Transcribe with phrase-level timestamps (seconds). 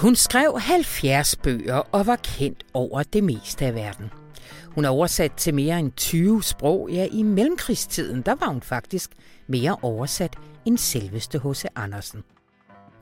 [0.00, 4.10] Hun skrev 70 bøger og var kendt over det meste af verden.
[4.66, 6.88] Hun er oversat til mere end 20 sprog.
[6.92, 9.10] Ja, i mellemkrigstiden, der var hun faktisk
[9.46, 11.64] mere oversat end selveste H.C.
[11.76, 12.22] Andersen.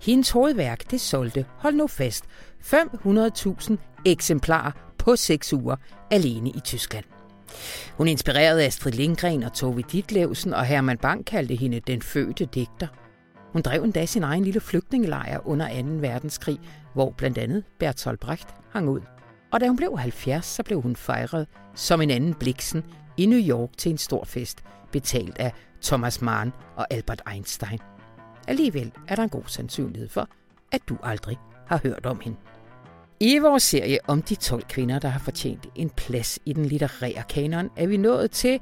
[0.02, 2.24] Hendes hovedværk, det solgte, hold nu fast,
[2.60, 3.76] 500.000
[4.06, 5.76] eksemplarer på 6 uger
[6.10, 7.04] alene i Tyskland.
[7.96, 12.86] Hun inspirerede Astrid Lindgren og Tove Ditlevsen, og Herman Bang kaldte hende den fødte digter.
[13.52, 15.88] Hun drev endda sin egen lille flygtningelejr under 2.
[15.88, 16.58] verdenskrig,
[16.98, 19.00] hvor blandt andet Bertolt Brecht hang ud.
[19.52, 22.84] Og da hun blev 70, så blev hun fejret som en anden Bliksen
[23.16, 27.78] i New York til en stor fest, betalt af Thomas Mann og Albert Einstein.
[28.48, 30.28] Alligevel er der en god sandsynlighed for,
[30.72, 32.38] at du aldrig har hørt om hende.
[33.20, 37.22] I vores serie om de 12 kvinder, der har fortjent en plads i den litterære
[37.28, 38.60] kanon, er vi nået til,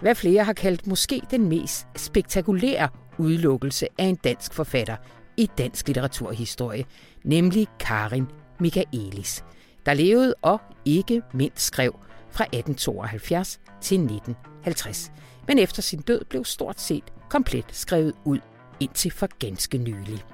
[0.00, 4.96] hvad flere har kaldt måske den mest spektakulære udelukkelse af en dansk forfatter
[5.38, 6.84] i dansk litteraturhistorie,
[7.24, 8.26] nemlig Karin
[8.60, 9.44] Michaelis,
[9.86, 15.12] der levede og ikke mindst skrev fra 1872 til 1950,
[15.48, 18.38] men efter sin død blev stort set komplet skrevet ud
[18.80, 20.24] indtil for ganske nylig.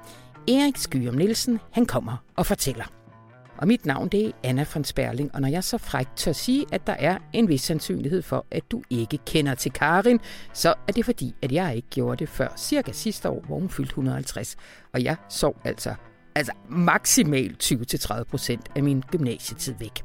[0.49, 3.04] Erik Skyum Nielsen, han kommer og fortæller.
[3.59, 6.67] Og mit navn det er Anna von Sperling, og når jeg så frækt tør sige,
[6.73, 10.21] at der er en vis sandsynlighed for, at du ikke kender til Karin,
[10.53, 13.69] så er det fordi, at jeg ikke gjorde det før cirka sidste år, hvor hun
[13.69, 14.57] fyldte 150.
[14.93, 15.95] Og jeg sov altså,
[16.35, 20.05] altså maksimalt 20-30 procent af min gymnasietid væk.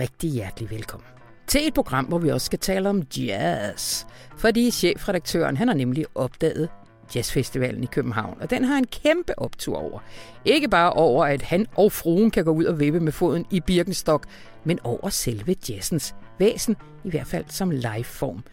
[0.00, 1.06] Rigtig hjertelig velkommen
[1.52, 4.04] til et program, hvor vi også skal tale om jazz.
[4.36, 6.68] Fordi chefredaktøren, han har nemlig opdaget
[7.14, 10.00] Jazzfestivalen i København, og den har en kæmpe optur over.
[10.44, 13.60] Ikke bare over, at han og fruen kan gå ud og vippe med foden i
[13.60, 14.26] Birkenstock,
[14.64, 18.44] men over selve jazzens væsen, i hvert fald som liveform.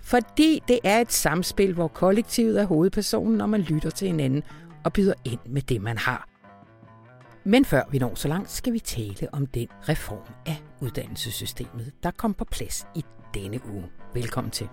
[0.00, 4.42] Fordi det er et samspil, hvor kollektivet er hovedpersonen, når man lytter til hinanden
[4.84, 6.28] og byder ind med det, man har.
[7.44, 12.10] Men før vi når så langt, skal vi tale om den reform af uddannelsessystemet, der
[12.10, 13.04] kom på plads i
[13.34, 13.84] denne uge.
[14.14, 14.68] Velkommen til.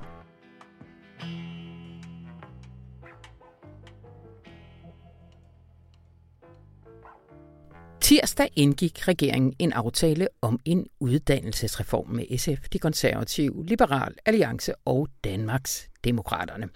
[8.05, 15.07] Tirsdag indgik regeringen en aftale om en uddannelsesreform med SF, de konservative, Liberal Alliance og
[15.23, 16.69] Danmarks Demokraterne.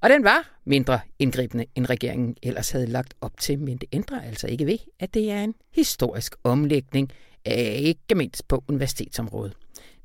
[0.00, 4.20] Og den var mindre indgribende, end regeringen ellers havde lagt op til, men det ændrer
[4.20, 7.12] altså ikke ved, at det er en historisk omlægning,
[7.46, 9.52] ikke mindst på universitetsområdet.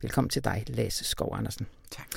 [0.01, 1.67] Velkommen til dig, Lasse Skov Andersen.
[1.91, 2.07] Tak.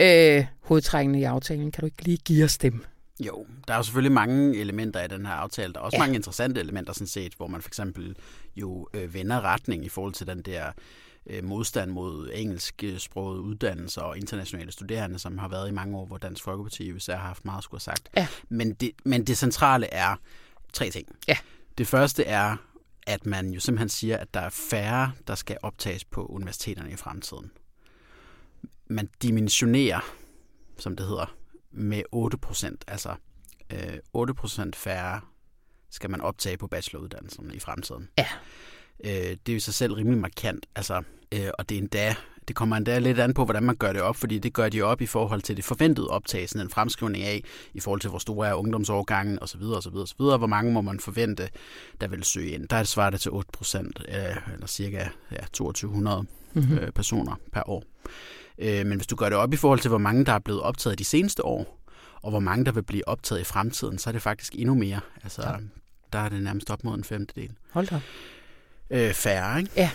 [0.00, 2.84] Øh, hovedtrækkende i aftalen, kan du ikke lige give os dem?
[3.20, 5.72] Jo, der er jo selvfølgelig mange elementer i den her aftale.
[5.72, 6.02] Der er også ja.
[6.02, 8.16] mange interessante elementer sådan set, hvor man for eksempel
[8.56, 10.72] jo øh, vender retning i forhold til den der
[11.26, 16.18] øh, modstand mod engelsksproget uddannelser og internationale studerende, som har været i mange år, hvor
[16.18, 18.08] Dansk Folkeparti i USA har haft meget skulle have sagt.
[18.16, 18.26] Ja.
[18.48, 20.16] Men, det, men det centrale er
[20.72, 21.08] tre ting.
[21.28, 21.36] Ja.
[21.78, 22.56] Det første er,
[23.06, 26.96] at man jo simpelthen siger, at der er færre, der skal optages på universiteterne i
[26.96, 27.50] fremtiden.
[28.86, 30.00] Man dimensionerer,
[30.78, 31.34] som det hedder,
[31.74, 32.84] med 8 procent.
[32.88, 33.14] Altså
[33.72, 35.20] øh, 8 procent færre
[35.90, 38.08] skal man optage på bacheloruddannelserne i fremtiden.
[38.18, 38.26] Ja.
[39.04, 40.66] Øh, det er jo sig selv rimelig markant.
[40.74, 41.02] Altså,
[41.32, 42.16] øh, og det er endda
[42.48, 44.82] det kommer endda lidt an på, hvordan man gør det op, fordi det gør de
[44.82, 47.42] op i forhold til det forventede optag, sådan en fremskrivning af,
[47.74, 49.62] i forhold til hvor store er ungdomsårgangen osv.
[49.62, 50.16] osv., osv.
[50.18, 51.48] Hvor mange må man forvente,
[52.00, 52.68] der vil søge ind.
[52.68, 56.78] Der er det svaret til 8 procent, eller cirka ja, 2200 mm-hmm.
[56.78, 57.84] øh, personer per år.
[58.58, 60.60] Øh, men hvis du gør det op i forhold til, hvor mange der er blevet
[60.60, 61.80] optaget de seneste år,
[62.22, 65.00] og hvor mange der vil blive optaget i fremtiden, så er det faktisk endnu mere.
[65.22, 65.56] Altså, ja.
[66.12, 67.50] der er det nærmest op mod en femtedel.
[67.72, 68.00] Hold da.
[68.90, 69.70] Øh, færre, ikke?
[69.76, 69.90] Ja.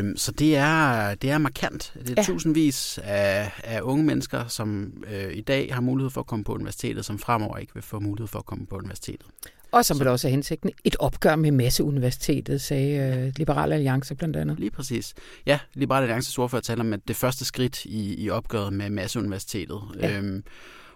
[0.00, 1.92] Øh, så det er, det er markant.
[1.94, 2.22] Det er ja.
[2.22, 6.54] tusindvis af, af unge mennesker, som øh, i dag har mulighed for at komme på
[6.54, 9.26] universitetet, som fremover ikke vil få mulighed for at komme på universitetet.
[9.72, 14.36] Og som vil også have hensigten et opgør med masseuniversitetet, sagde øh, Liberale Alliance blandt
[14.36, 14.58] andet.
[14.58, 15.14] Lige præcis.
[15.46, 19.80] Ja, Liberale Alliances ordfører taler om, at det første skridt i, i opgøret med masseuniversitetet.
[20.00, 20.18] Ja.
[20.18, 20.44] Øhm,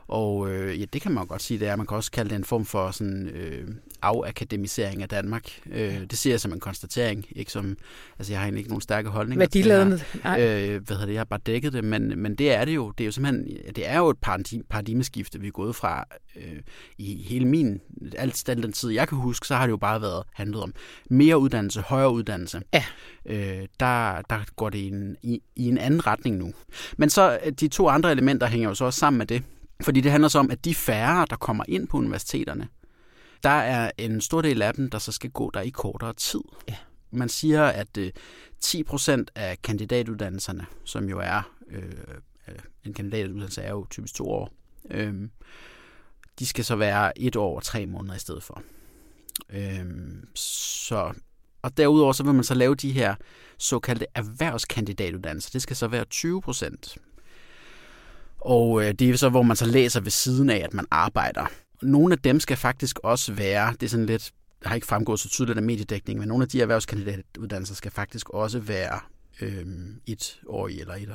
[0.09, 1.77] og øh, ja, det kan man godt sige, det er.
[1.77, 3.69] Man kan også kalde det en form for sådan øh,
[4.07, 5.61] afakademisering af Danmark.
[5.71, 7.77] Øh, det ser jeg som en konstatering, ikke som,
[8.19, 9.41] altså jeg har egentlig ikke nogen stærke holdninger.
[9.41, 10.01] Værdiladende?
[10.25, 10.41] Nej.
[10.41, 12.91] Øh, hvad hedder det, jeg har bare dækket det, men, men det er det jo.
[12.91, 14.19] Det er jo simpelthen, det er jo et
[14.71, 16.05] paradigmeskifte, vi er gået fra
[16.37, 16.61] øh,
[16.99, 17.81] i hele min,
[18.17, 20.75] alt den tid, jeg kan huske, så har det jo bare været handlet om
[21.11, 22.63] mere uddannelse, højere uddannelse.
[22.75, 22.85] Ja.
[23.27, 26.53] Øh, der, der går det i en, i, i en anden retning nu.
[26.97, 29.43] Men så de to andre elementer hænger jo så også sammen med det.
[29.83, 32.69] Fordi det handler så om, at de færre, der kommer ind på universiteterne,
[33.47, 36.41] der er en stor del af dem, der så skal gå der i kortere tid.
[36.69, 36.77] Ja.
[37.10, 38.13] Man siger, at øh,
[38.60, 41.83] 10 procent af kandidatuddannelserne, som jo er, øh,
[42.84, 44.51] en kandidatuddannelse er jo typisk to år,
[44.91, 45.15] øh,
[46.39, 48.63] de skal så være et år og tre måneder i stedet for.
[49.51, 49.87] Øh,
[50.34, 51.13] så
[51.63, 53.15] Og derudover så vil man så lave de her
[53.59, 55.51] såkaldte erhvervskandidatuddannelser.
[55.53, 56.97] Det skal så være 20 procent.
[58.41, 61.47] Og øh, det er så, hvor man så læser ved siden af, at man arbejder.
[61.83, 64.33] Nogle af dem skal faktisk også være, det er sådan lidt,
[64.63, 68.59] har ikke fremgået så tydeligt af mediedækning, men nogle af de erhvervskandidatuddannelser skal faktisk også
[68.59, 69.01] være
[69.41, 69.67] øh,
[70.07, 71.09] et år eller, et,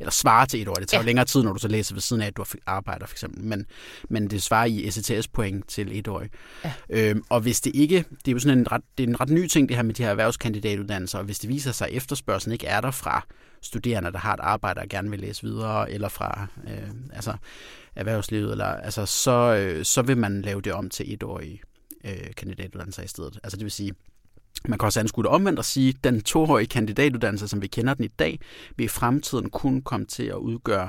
[0.00, 0.74] eller svare til et år.
[0.74, 1.06] Det tager ja.
[1.06, 3.44] længere tid, når du så læser ved siden af, at du arbejder for eksempel.
[3.44, 3.66] Men,
[4.08, 6.24] men det svarer i ECTS-point til et år.
[6.64, 6.72] Ja.
[6.90, 9.30] Øhm, og hvis det ikke, det er jo sådan en ret, det er en ret
[9.30, 12.52] ny ting, det her med de her erhvervskandidatuddannelser, og hvis det viser sig, at efterspørgselen
[12.52, 13.26] ikke er der fra
[13.62, 17.36] studerende, der har et arbejde og gerne vil læse videre, eller fra øh, altså,
[17.96, 21.60] erhvervslivet, eller, altså, så, øh, så vil man lave det om til etårige
[22.04, 23.40] øh, kandidatuddannelser i stedet.
[23.42, 23.94] Altså det vil sige,
[24.68, 27.94] man kan også anskue det omvendt og sige, at den toårige kandidatuddannelse, som vi kender
[27.94, 28.40] den i dag,
[28.76, 30.88] vil i fremtiden kun komme til at udgøre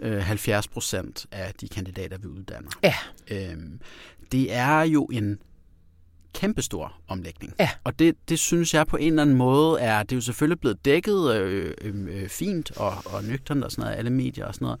[0.00, 2.70] øh, 70 procent af de kandidater, vi uddanner.
[2.82, 2.94] Ja.
[3.30, 3.80] Øhm,
[4.32, 5.38] det er jo en
[6.42, 7.54] kæmpestor omlægning.
[7.60, 7.70] Ja.
[7.84, 10.60] Og det, det synes jeg på en eller anden måde er, det er jo selvfølgelig
[10.60, 14.54] blevet dækket øh, øh, øh, fint og, og nøgternt og sådan noget, alle medier og
[14.54, 14.80] sådan noget.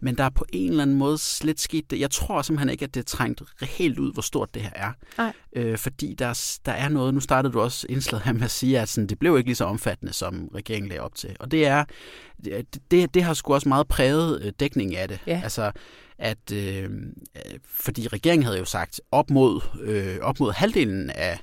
[0.00, 2.00] Men der er på en eller anden måde slet sket det.
[2.00, 4.92] Jeg tror simpelthen ikke, at det er trængt helt ud, hvor stort det her er.
[5.18, 5.32] Nej.
[5.52, 8.80] Øh, fordi der, der er noget, nu startede du også indslaget her med at sige,
[8.80, 11.36] at sådan, det blev ikke lige så omfattende, som regeringen lagde op til.
[11.40, 11.84] Og det er,
[12.44, 15.18] det, det, det har sgu også meget præget øh, dækning af det.
[15.26, 15.40] Ja.
[15.44, 15.72] Altså,
[16.18, 16.90] at øh,
[17.36, 21.38] øh, fordi regeringen havde jo sagt op mod, øh, op mod halvdelen af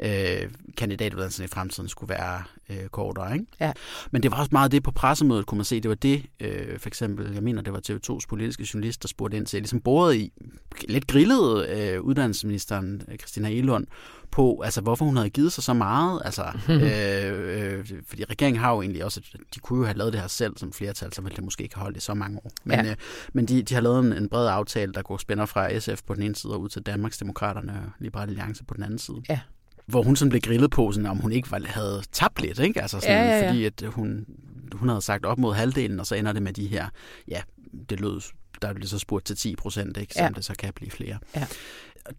[0.00, 3.32] øh, kandidatuddannelsen i fremtiden skulle være øh, kortere.
[3.34, 3.46] Ikke?
[3.60, 3.72] Ja.
[4.10, 5.80] Men det var også meget det på pressemødet, kunne man se.
[5.80, 9.36] Det var det, øh, for eksempel, jeg mener, det var TV2's politiske journalist, der spurgte
[9.36, 10.32] ind til, ligesom bordet i,
[10.88, 13.86] lidt grillede øh, uddannelsesministeren øh, Christina Elund
[14.30, 16.22] på, altså hvorfor hun havde givet sig så meget.
[16.24, 19.20] Altså, øh, øh, fordi regeringen har jo egentlig også,
[19.54, 21.74] de kunne jo have lavet det her selv som flertal, så ville det måske ikke
[21.74, 22.50] have holdt i så mange år.
[22.64, 22.90] Men, ja.
[22.90, 22.96] øh,
[23.32, 26.14] men de, de har lavet en, en bred aftale, der går spænder fra SF på
[26.14, 29.22] den ene side og ud til Danmarksdemokraterne og Liberale Alliance på den anden side.
[29.28, 29.40] Ja
[29.86, 32.82] hvor hun sådan blev grillet på, sådan, om hun ikke var, havde tabt lidt, ikke?
[32.82, 33.48] Altså sådan, ja, ja, ja.
[33.48, 34.26] fordi at hun,
[34.72, 36.86] hun havde sagt op mod halvdelen, og så ender det med de her,
[37.28, 37.40] ja,
[37.90, 38.20] det lød,
[38.62, 40.14] der blev så spurgt til 10 procent, ikke?
[40.14, 40.28] Som Ja.
[40.28, 41.18] det så kan blive flere.
[41.36, 41.46] Ja.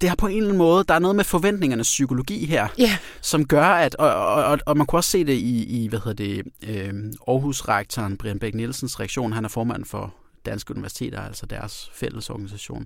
[0.02, 2.98] Det har på en eller anden måde, der er noget med forventningernes psykologi her, Ja.
[3.22, 6.00] som gør, at, og, og, og, og man kunne også se det i, i hvad
[6.00, 6.94] hedder det, øh,
[7.28, 10.14] Aarhus-rektoren Brian Bæk Nielsens reaktion, han er formand for
[10.46, 12.86] Danske Universiteter, altså deres fælles organisation,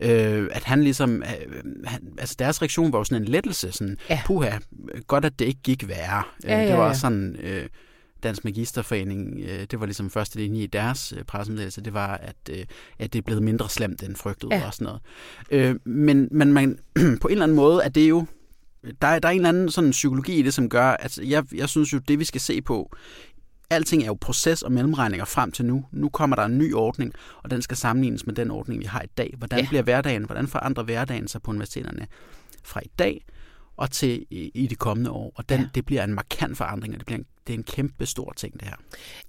[0.00, 0.36] Ja.
[0.40, 3.96] øh, at han ligesom, øh, han, altså deres reaktion var jo sådan en lettelse, sådan,
[4.10, 4.20] Ja.
[4.26, 4.58] puha,
[5.06, 6.22] godt at det ikke gik værre.
[6.44, 6.94] Øh, Ja, ja, det var ja.
[6.94, 7.66] sådan, øh,
[8.22, 12.36] Dansk Magisterforening, øh, det var ligesom første linje i deres øh, pressemeddelelse, det var, at,
[12.50, 12.64] øh,
[12.98, 14.66] at det er blevet mindre slemt end frygtet Ja.
[14.66, 15.00] og sådan noget.
[15.50, 16.78] Øh, men, men man,
[17.22, 18.26] på en eller anden måde er det jo,
[19.02, 21.44] der, er- der er en eller anden sådan psykologi i det, som gør, at jeg,
[21.54, 22.96] jeg synes jo, det vi skal se på,
[23.70, 25.84] alting er jo proces og mellemregninger frem til nu.
[25.92, 29.02] Nu kommer der en ny ordning, og den skal sammenlignes med den ordning, vi har
[29.02, 29.34] i dag.
[29.38, 29.66] Hvordan Ja.
[29.68, 32.06] bliver hverdagen, hvordan forandrer hverdagen sig på universiteterne
[32.64, 33.24] fra i dag
[33.76, 35.32] og til i, i de kommende år?
[35.34, 35.66] Og den, Ja.
[35.74, 38.52] det bliver en markant forandring, og det, bliver en, det er en kæmpe stor ting,
[38.60, 38.76] det her.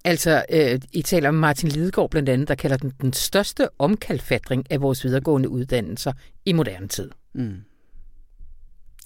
[0.04, 4.64] Altså, øh, I taler om Martin Lidegaard blandt andet, der kalder den den største omkalfatring
[4.72, 6.12] af vores videregående uddannelser
[6.44, 7.10] i moderne tid.
[7.34, 7.54] Mm.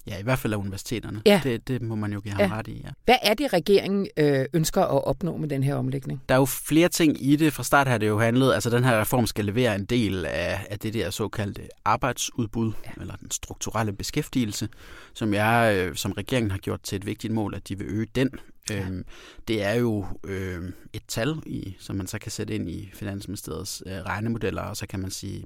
[0.07, 1.21] Ja, i hvert fald af universiteterne.
[1.25, 1.41] Ja.
[1.43, 2.57] Det, det må man jo give ham Ja.
[2.57, 2.89] ret i, ja.
[3.05, 6.21] Hvad er det, regeringen øh, ønsker at opnå med den her omlægning?
[6.29, 7.53] Der er jo flere ting i det.
[7.53, 10.65] Fra start har det jo handlet, altså den her reform skal levere en del af,
[10.69, 13.01] af det der såkaldte arbejdsudbud, ja.
[13.01, 14.69] eller den strukturelle beskæftigelse,
[15.13, 18.07] som jeg, øh, som regeringen har gjort til et vigtigt mål, at de vil øge
[18.15, 18.29] den.
[18.69, 18.79] Ja.
[18.81, 19.05] Øhm,
[19.47, 23.83] det er jo øh, et tal, i, som man så kan sætte ind i Finansministeriets
[23.85, 25.45] øh, regnemodeller, og så kan man sige,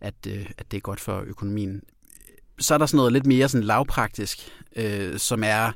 [0.00, 1.82] at, øh, at det er godt for økonomien.
[2.60, 4.38] Så er der sådan noget lidt mere sådan lavpraktisk,
[4.76, 5.72] øh, som er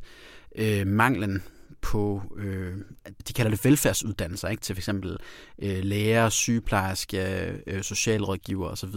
[0.57, 1.43] øh, manglen
[1.81, 2.75] på, øh,
[3.29, 4.61] de kalder det velfærdsuddannelser, ikke?
[4.61, 4.89] til f.eks.
[4.89, 8.95] Øh, læger, sygeplejerske, øh, socialrådgiver osv.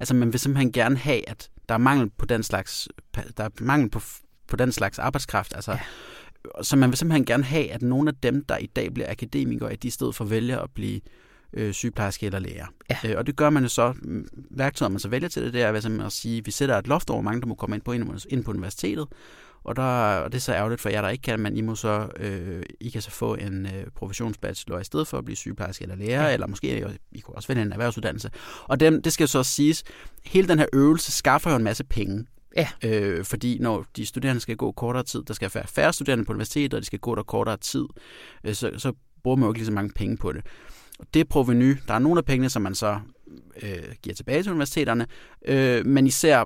[0.00, 2.88] Altså man vil simpelthen gerne have, at der er mangel på den slags,
[3.36, 4.00] der er mangel på,
[4.48, 6.62] på den slags arbejdskraft, altså Ja.
[6.62, 9.72] så man vil simpelthen gerne have, at nogle af dem, der i dag bliver akademikere,
[9.72, 11.00] at de i stedet for vælger at blive
[11.52, 12.66] øh, sygeplejerske eller læger.
[12.90, 12.96] Ja.
[13.04, 13.94] Øh, og det gør man jo så,
[14.50, 16.86] værktøjet man så vælger til det, det er simpelthen at sige, at vi sætter et
[16.86, 17.92] loft over, hvor mange der må komme ind på,
[18.28, 19.06] ind på universitetet,
[19.64, 19.82] og, der,
[20.16, 22.62] og det er så ærgerligt for jer, der ikke kan, men I må så, øh,
[22.80, 26.26] I kan så få en øh, professionsbachelor i stedet for at blive sygeplejerske eller lærer,
[26.26, 26.32] Ja.
[26.32, 28.30] eller måske I kunne også vælge en erhvervsuddannelse.
[28.64, 29.84] Og dem, det skal så siges,
[30.24, 32.26] hele den her øvelse skaffer jo en masse penge.
[32.56, 32.68] Ja.
[32.84, 36.32] Øh, fordi når de studerende skal gå kortere tid, der skal være færre studerende på
[36.32, 37.84] universitetet, og de skal gå der kortere tid,
[38.44, 38.92] øh, så, så
[39.22, 40.42] bruger man jo ikke lige så mange penge på det.
[41.00, 42.98] Og det proveny, der er nogle af pengene, som man så
[43.62, 43.70] øh,
[44.02, 45.06] giver tilbage til universiteterne,
[45.44, 46.44] øh, men især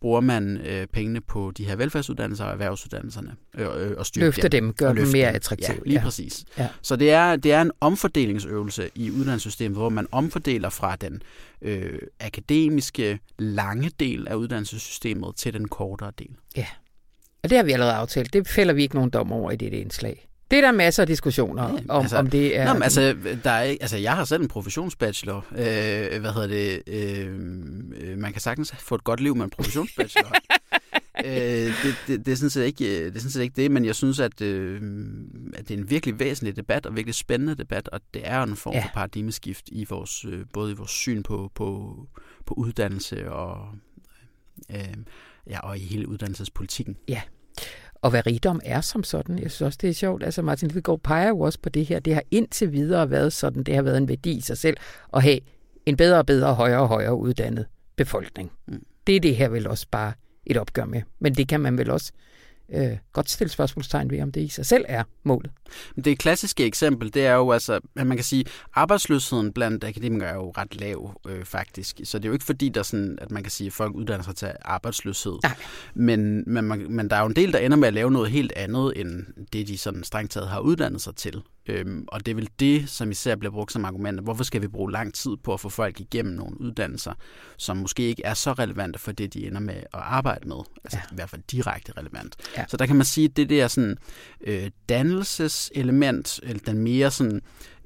[0.00, 4.48] bruger man øh, pengene på de her velfærdsuddannelser og erhvervsuddannelserne øh, øh, og styrke Løfte
[4.48, 5.36] dem, gør og dem mere dem.
[5.36, 5.72] attraktive.
[5.72, 6.04] Ja, lige ja.
[6.04, 6.44] præcis.
[6.58, 6.68] Ja.
[6.82, 11.22] Så det er, det er en omfordelingsøvelse i uddannelsessystemet, hvor man omfordeler fra den
[11.62, 16.30] øh, akademiske lange del af uddannelsessystemet til den kortere del.
[16.56, 16.66] Ja.
[17.42, 18.32] Og det har vi allerede aftalt.
[18.32, 20.28] Det fælder vi ikke nogen dom over i det indslag.
[20.52, 22.64] Det er der masser af diskussioner ja, om, altså, om det er...
[22.64, 25.46] Nå, men altså, der er, altså, jeg har selv en professionsbachelor.
[25.52, 26.82] Øh, hvad hedder det?
[26.86, 30.32] Øh, man kan sagtens få et godt liv med en professionsbachelor.
[31.26, 31.32] øh,
[31.82, 33.94] det, det, det, er sådan set ikke, det er sådan set ikke det, men jeg
[33.94, 34.80] synes, at, øh,
[35.54, 38.56] at det er en virkelig væsentlig debat, og virkelig spændende debat, og det er en
[38.56, 38.84] form ja.
[38.84, 41.96] for paradigmeskift i vores, øh, både i vores syn på, på,
[42.46, 43.68] på uddannelse og,
[44.70, 44.96] øh,
[45.46, 46.96] ja, og i hele uddannelsespolitikken.
[47.08, 47.20] Ja,
[48.02, 49.38] og hvad rigdom er som sådan.
[49.38, 50.24] Jeg synes også, det er sjovt.
[50.24, 52.00] Altså Martin Lidegaard peger jo også på det her.
[52.00, 54.76] Det har indtil videre været sådan, det har været en værdi i sig selv
[55.12, 55.38] at have
[55.86, 57.66] en bedre og bedre, højere og højere uddannet
[57.96, 58.52] befolkning.
[58.68, 58.84] Mm.
[59.06, 60.12] Det er det her vel også bare
[60.46, 61.02] et opgør med.
[61.18, 62.12] Men det kan man vel også
[62.72, 65.50] øh, godt stille spørgsmålstegn ved, om det i sig selv er målet.
[66.04, 70.34] Det klassiske eksempel, det er jo altså, at man kan sige, arbejdsløsheden blandt akademikere er
[70.34, 72.00] jo ret lav øh, faktisk.
[72.04, 74.24] Så det er jo ikke fordi, der sådan, at man kan sige, at folk uddanner
[74.24, 75.38] sig til arbejdsløshed.
[75.42, 75.56] Nej.
[75.94, 78.30] Men, men, man, men der er jo en del, der ender med at lave noget
[78.30, 81.42] helt andet, end det de sådan strengt taget har uddannet sig til.
[81.66, 84.20] Øhm, og det er vel det, som især bliver brugt som argument.
[84.20, 87.12] Hvorfor skal vi bruge lang tid på at få folk igennem nogle uddannelser,
[87.56, 90.56] som måske ikke er så relevante for det, de ender med at arbejde med?
[90.84, 91.12] Altså ja.
[91.12, 92.36] i hvert fald direkte relevant.
[92.56, 92.64] Ja.
[92.68, 93.96] Så der kan man sige, at det der sådan,
[94.40, 97.42] øh, dannelseselement, eller den mere sådan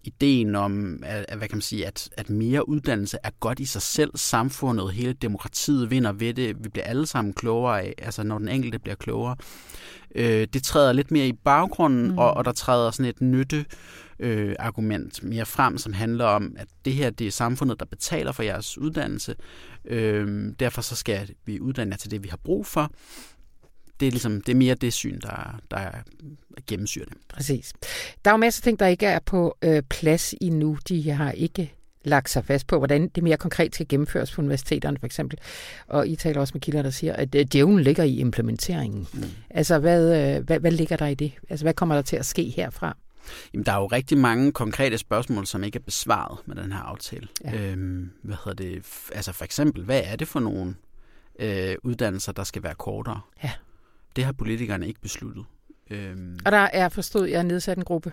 [0.06, 3.82] ideen om, at, hvad kan man sige, at, at mere uddannelse er godt i sig
[3.82, 4.10] selv.
[4.14, 6.64] Samfundet, hele demokratiet vinder ved det.
[6.64, 9.36] Vi bliver alle sammen klogere af, altså når den enkelte bliver klogere.
[10.14, 12.18] Øh, det træder lidt mere i baggrunden, mm.
[12.18, 13.64] og, og der træder sådan et nytte
[14.18, 18.32] øh, argument mere frem, som handler om, at det her det er samfundet, der betaler
[18.32, 19.34] for jeres uddannelse.
[19.84, 22.90] Øh, derfor så skal vi uddanne jer til det, vi har brug for
[24.00, 25.90] det er, ligesom, det er mere det syn, der, der
[26.66, 27.16] gennemsyrer det.
[27.28, 27.72] Præcis.
[28.24, 30.78] Der er jo masser af ting, der ikke er på øh, plads endnu.
[30.88, 31.72] De har ikke
[32.04, 35.38] lagt sig fast på, hvordan det mere konkret skal gennemføres på universiteterne for eksempel.
[35.86, 39.08] Og I taler også med kilder, der siger, at øh, djævlen ligger i implementeringen.
[39.12, 39.22] Mm.
[39.50, 41.32] Altså, hvad, øh, hvad, hvad ligger der i det?
[41.48, 42.96] Altså, hvad kommer der til at ske herfra?
[43.54, 46.80] Jamen, der er jo rigtig mange konkrete spørgsmål, som ikke er besvaret med den her
[46.80, 47.28] aftale.
[47.44, 47.62] Ja.
[47.62, 48.82] Øhm, hvad hedder det?
[49.12, 50.74] Altså for eksempel, hvad er det for nogle
[51.38, 53.20] øh, uddannelser, der skal være kortere?
[53.44, 53.50] Ja.
[54.16, 55.44] Det har politikerne ikke besluttet.
[55.90, 56.38] Øhm.
[56.44, 58.12] Og der er, forstået, jeg, nedsat en gruppe?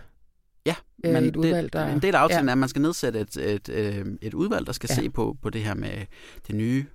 [0.66, 1.88] Ja, øh, men et udvalg, der...
[1.88, 2.50] en del af aftalen ja.
[2.50, 4.96] er, at man skal nedsætte et, et, et, øh, et udvalg, der skal ja.
[4.96, 6.06] se på, på det her med
[6.48, 6.86] det nye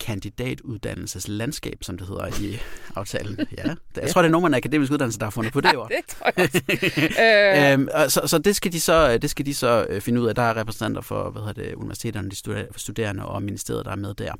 [0.00, 2.58] kandidatuddannelseslandskab, som det hedder i
[2.96, 3.36] aftalen.
[3.58, 4.06] Ja, jeg ja.
[4.06, 5.88] tror, det er nogen af akademisk uddannelse, der har fundet på det ord.
[5.88, 7.94] det tror jeg også.
[8.04, 10.34] øhm, så, så det skal de så, det skal de så øh, finde ud af.
[10.34, 12.36] Der er repræsentanter for hvad hedder det, universiteterne, de
[12.76, 14.32] studerende og ministeriet, der er med der.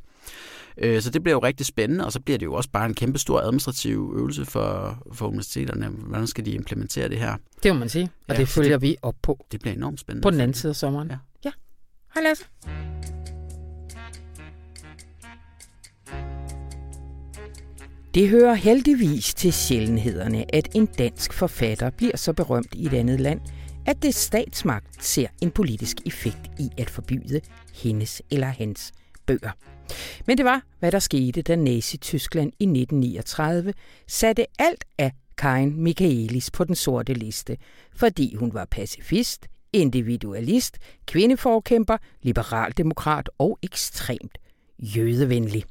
[0.81, 2.95] Øh, så det bliver jo rigtig spændende, og så bliver det jo også bare en
[2.95, 5.89] kæmpe stor administrativ øvelse for, for universiteterne.
[5.89, 7.37] Hvordan skal de implementere det her?
[7.63, 9.47] Det må man sige, og ja, det følger det, vi op på.
[9.53, 10.23] Det bliver enormt spændende.
[10.23, 11.09] På den anden side af sommeren.
[11.09, 11.17] Ja.
[11.45, 11.51] ja.
[12.15, 12.45] Hej Lasse.
[18.15, 23.21] Det hører heldigvis til sjældenhederne, at en dansk forfatter bliver så berømt i et andet
[23.21, 23.41] land,
[23.87, 27.41] at det statsmagt ser en politisk effekt i at forbyde
[27.75, 28.93] hendes eller hans
[29.27, 29.51] bøger.
[30.27, 33.75] Men det var, hvad der skete, da Nazi-Tyskland i 1939
[34.07, 37.57] satte alt af Karin Michaelis på den sorte liste,
[37.97, 44.39] fordi hun var pacifist, individualist, kvindeforkæmper, liberaldemokrat og ekstremt
[44.79, 45.65] jødevenlig.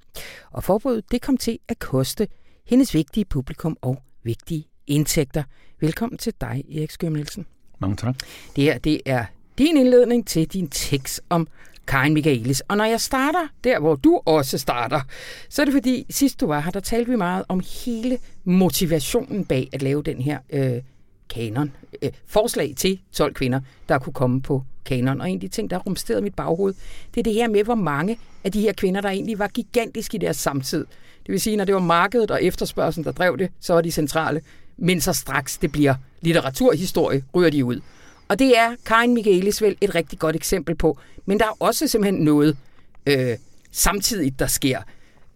[0.51, 2.27] Og forbuddet det kom til at koste
[2.65, 5.43] hendes vigtige publikum og vigtige indtægter.
[5.79, 7.45] Velkommen til dig, Erik Skømmelsen.
[7.79, 8.15] Mange tak.
[8.55, 9.25] Det her det er
[9.57, 11.47] din indledning til din tekst om
[11.89, 12.61] Karin Michaelis.
[12.61, 15.01] Og når jeg starter der, hvor du også starter,
[15.49, 19.45] så er det fordi, sidst du var her, der talte vi meget om hele motivationen
[19.45, 20.81] bag at lave den her øh,
[21.29, 21.71] kanon.
[22.01, 25.21] Øh, forslag til 12 kvinder, der kunne komme på kanon.
[25.21, 26.73] Og en af de ting, der rumsterede mit baghoved,
[27.15, 30.15] det er det her med, hvor mange af de her kvinder, der egentlig var gigantiske
[30.15, 30.85] i deres samtid.
[31.25, 33.91] Det vil sige, når det var markedet og efterspørgselen, der drev det, så var de
[33.91, 34.41] centrale.
[34.77, 37.81] Men så straks det bliver litteraturhistorie, ryger de ud.
[38.29, 40.99] Og det er Karin Michaelis vel et rigtig godt eksempel på.
[41.25, 42.57] Men der er også simpelthen noget
[43.05, 43.37] øh,
[43.71, 44.79] samtidigt, der sker.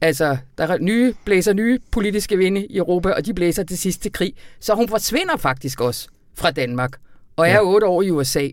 [0.01, 4.09] Altså, der er nye, blæser nye politiske vinde i Europa, og de blæser til sidste
[4.09, 4.33] krig.
[4.59, 6.97] Så hun forsvinder faktisk også fra Danmark,
[7.35, 7.61] og er ja.
[7.61, 8.47] otte år i USA,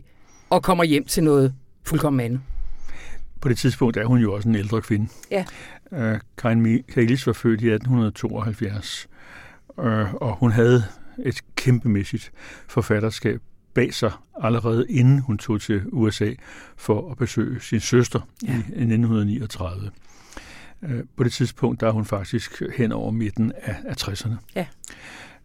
[0.50, 1.54] og kommer hjem til noget
[1.84, 2.40] fuldkommen andet.
[3.40, 5.08] På det tidspunkt er hun jo også en ældre kvinde.
[5.30, 5.44] Ja.
[5.90, 9.08] Uh, Karin Michaelis var født i 1872,
[9.78, 10.84] uh, øh, og hun havde
[11.24, 12.32] et kæmpemæssigt
[12.68, 13.40] forfatterskab
[13.74, 14.12] bag sig
[14.42, 16.32] allerede inden hun tog til USA
[16.76, 18.52] for at besøge sin søster ja.
[18.52, 19.90] i 1939.
[20.82, 24.34] Øh, på det tidspunkt der er hun faktisk hen over midten af, af 60'erne.
[24.54, 24.66] Ja.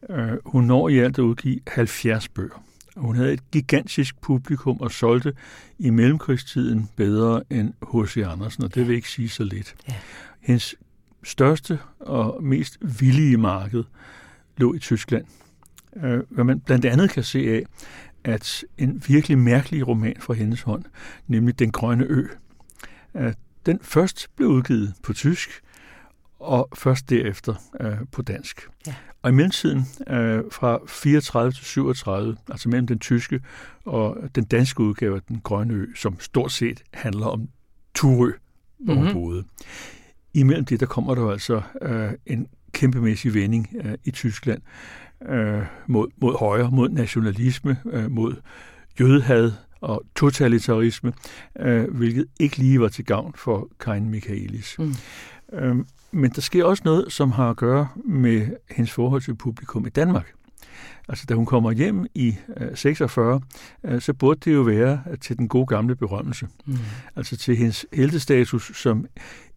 [0.10, 2.64] Øh, hun når i alt at udgive 70 bøger.
[2.96, 5.34] Hun havde et gigantisk publikum og solgte
[5.80, 8.18] i mellemkrigstiden bedre end H.C.
[8.18, 9.76] Andersen, og det vil ikke sige så lidt.
[9.90, 9.94] Ja.
[10.40, 10.76] Hendes
[11.24, 13.84] største og mest villige marked
[14.58, 15.26] lå i Tyskland.
[16.04, 17.64] Øh, hvad man blandt andet kan se af,
[18.26, 20.84] at en virkelig mærkelig roman fra hendes hånd,
[21.28, 22.28] nemlig Den Grønne Ø,
[23.66, 25.50] den først blev udgivet på tysk,
[26.40, 28.70] og først derefter øh, på dansk.
[28.88, 28.96] Ja.
[29.22, 33.42] Og i mellemtiden, øh, fra 34 til 37, altså mellem den tyske
[33.86, 37.50] og den danske udgave af Den Grønne Ø, som stort set handler om
[37.96, 38.32] Turø,
[38.80, 38.98] hvor mm-hmm.
[38.98, 39.14] hun mhm.
[39.14, 39.44] boede.
[40.34, 44.62] Imellem det, der kommer der altså øh, en kæmpemæssig vending øh, i Tyskland
[45.30, 48.36] øh, mod, mod højre, mod nationalisme, øh, mod
[49.00, 49.52] jødehad
[49.82, 51.14] og totalitarisme,
[51.60, 54.76] øh, hvilket ikke lige var til gavn for Karin Michaelis.
[54.80, 54.94] Mm.
[55.54, 55.76] Øh,
[56.12, 59.90] men der sker også noget, som har at gøre med hendes forhold til publikum i
[59.90, 60.34] Danmark.
[61.10, 63.42] Altså, da hun kommer hjem i øh, 46,
[63.84, 66.48] øh, så burde det jo være til den gode gamle berømmelse.
[66.66, 66.78] Mm.
[67.16, 69.06] Altså til hendes heltestatus som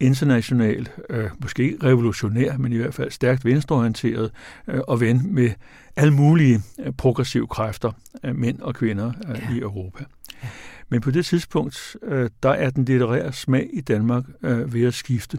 [0.01, 4.31] international, øh, måske ikke revolutionær, men i hvert fald stærkt venstreorienteret
[4.69, 5.51] øh, og ven med
[5.97, 7.93] alle mulige øh, progressive kræfter,
[8.25, 9.55] øh, mænd og kvinder øh, ja.
[9.55, 10.05] i Europa.
[10.43, 10.49] Ja.
[10.89, 14.95] Men på det tidspunkt, øh, der er den litterære smag i Danmark øh, ved at
[14.95, 15.39] skifte.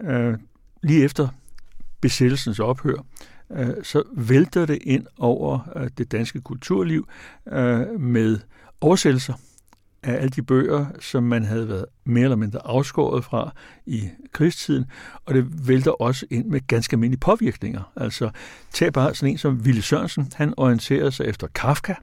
[0.00, 0.34] Øh,
[0.82, 1.28] lige efter
[2.00, 3.04] besættelsens ophør, øh,
[3.82, 7.08] så vælter det ind over øh, det danske kulturliv
[7.52, 8.38] øh, med
[8.80, 9.34] oversættelser
[10.02, 13.54] af alle de bøger, som man havde været mere eller mindre afskåret fra
[13.86, 14.84] i krigstiden,
[15.26, 17.92] og det vælter også ind med ganske almindelige påvirkninger.
[17.96, 18.30] Altså,
[18.72, 21.94] tag bare sådan en som Ville Sørensen, han orienterede sig efter Kafka,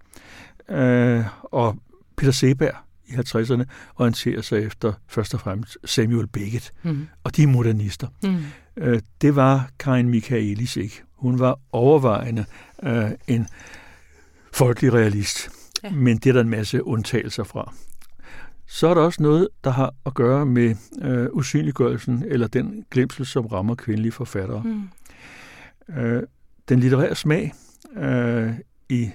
[0.69, 1.77] øh, og
[2.17, 2.75] Peter Seberg
[3.07, 3.63] i 50'erne
[3.95, 7.07] orienterer sig efter først og fremmest Samuel Beckett, mm.
[7.23, 8.07] og de er modernister.
[8.23, 8.37] Mm.
[8.77, 11.03] Øh, det var Karin Michaelis ikke.
[11.17, 12.45] Hun var overvejende
[12.83, 13.47] øh, en
[14.53, 15.49] folkelig realist,
[15.83, 15.91] ja.
[15.91, 17.73] men det er der en masse undtagelser fra.
[18.67, 23.25] Så er der også noget, der har at gøre med øh, usynliggørelsen eller den glemsel,
[23.25, 24.63] som rammer kvindelige forfattere.
[24.63, 24.89] Mm.
[25.97, 26.23] Øh,
[26.69, 27.53] den litterære smag
[27.97, 28.53] øh,
[28.89, 29.09] i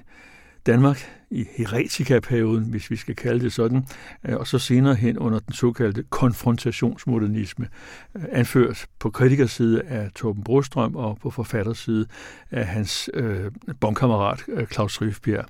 [0.67, 3.87] Danmark i heretika-perioden, hvis vi skal kalde det sådan,
[4.25, 7.69] øh, og så senere hen under den såkaldte konfrontationsmodernisme,
[8.15, 12.07] øh, anført på kritikerside af Torben Brostrøm og på forfatterside
[12.51, 15.47] af hans øh, bondkammerat øh, Claus Rifbjerg.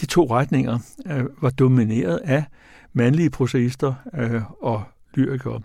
[0.00, 2.44] De to retninger øh, var domineret af
[2.92, 4.82] mandlige prosaister øh, og
[5.14, 5.60] lyrikere.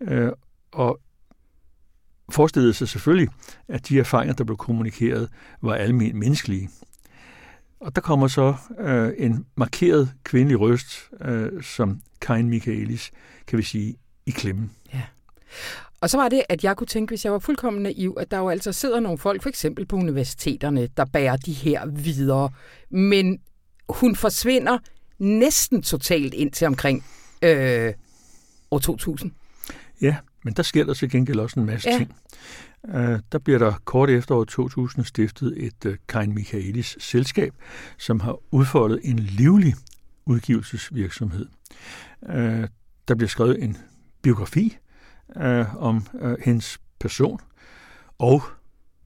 [0.00, 0.32] Øh,
[0.72, 1.00] og
[2.30, 3.28] forestillede sig selvfølgelig,
[3.68, 5.28] at de erfaringer, der blev kommunikeret,
[5.62, 6.68] var almindeligt menneskelige.
[7.84, 13.10] Og der kommer så øh, en markeret kvindelig røst, øh, som Karin Michaelis,
[13.46, 14.70] kan vi sige, i klemmen.
[14.94, 15.02] Ja.
[16.00, 18.38] Og så var det, at jeg kunne tænke, hvis jeg var fuldkommen naiv, at der
[18.38, 22.50] jo altså sidder nogle folk, for eksempel på universiteterne, der bærer de her videre.
[22.90, 23.38] Men
[23.88, 24.78] hun forsvinder
[25.18, 27.04] næsten totalt ind til omkring
[27.42, 27.92] øh,
[28.70, 29.32] år 2000.
[30.00, 31.96] Ja, men der sker der til gengæld også en masse ja.
[31.96, 32.14] ting.
[32.88, 37.54] Uh, der bliver der kort efter år 2000 stiftet et uh, Kain Michaelis selskab,
[37.98, 39.74] som har udfoldet en livlig
[40.26, 41.46] udgivelsesvirksomhed.
[42.22, 42.64] Uh,
[43.08, 43.76] der bliver skrevet en
[44.22, 44.76] biografi
[45.78, 46.06] om
[46.44, 47.40] hendes person
[48.18, 48.42] og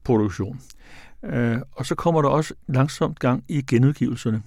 [0.03, 0.61] produktion.
[1.71, 4.43] Og så kommer der også langsomt gang i genudgivelserne.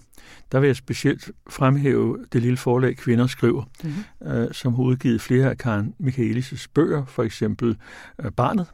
[0.53, 4.53] Der vil jeg specielt fremhæve det lille forlag Kvinder skriver, mm-hmm.
[4.53, 7.79] som har udgivet flere af Karen Michaelis' bøger, for eksempel
[8.37, 8.67] Barnet,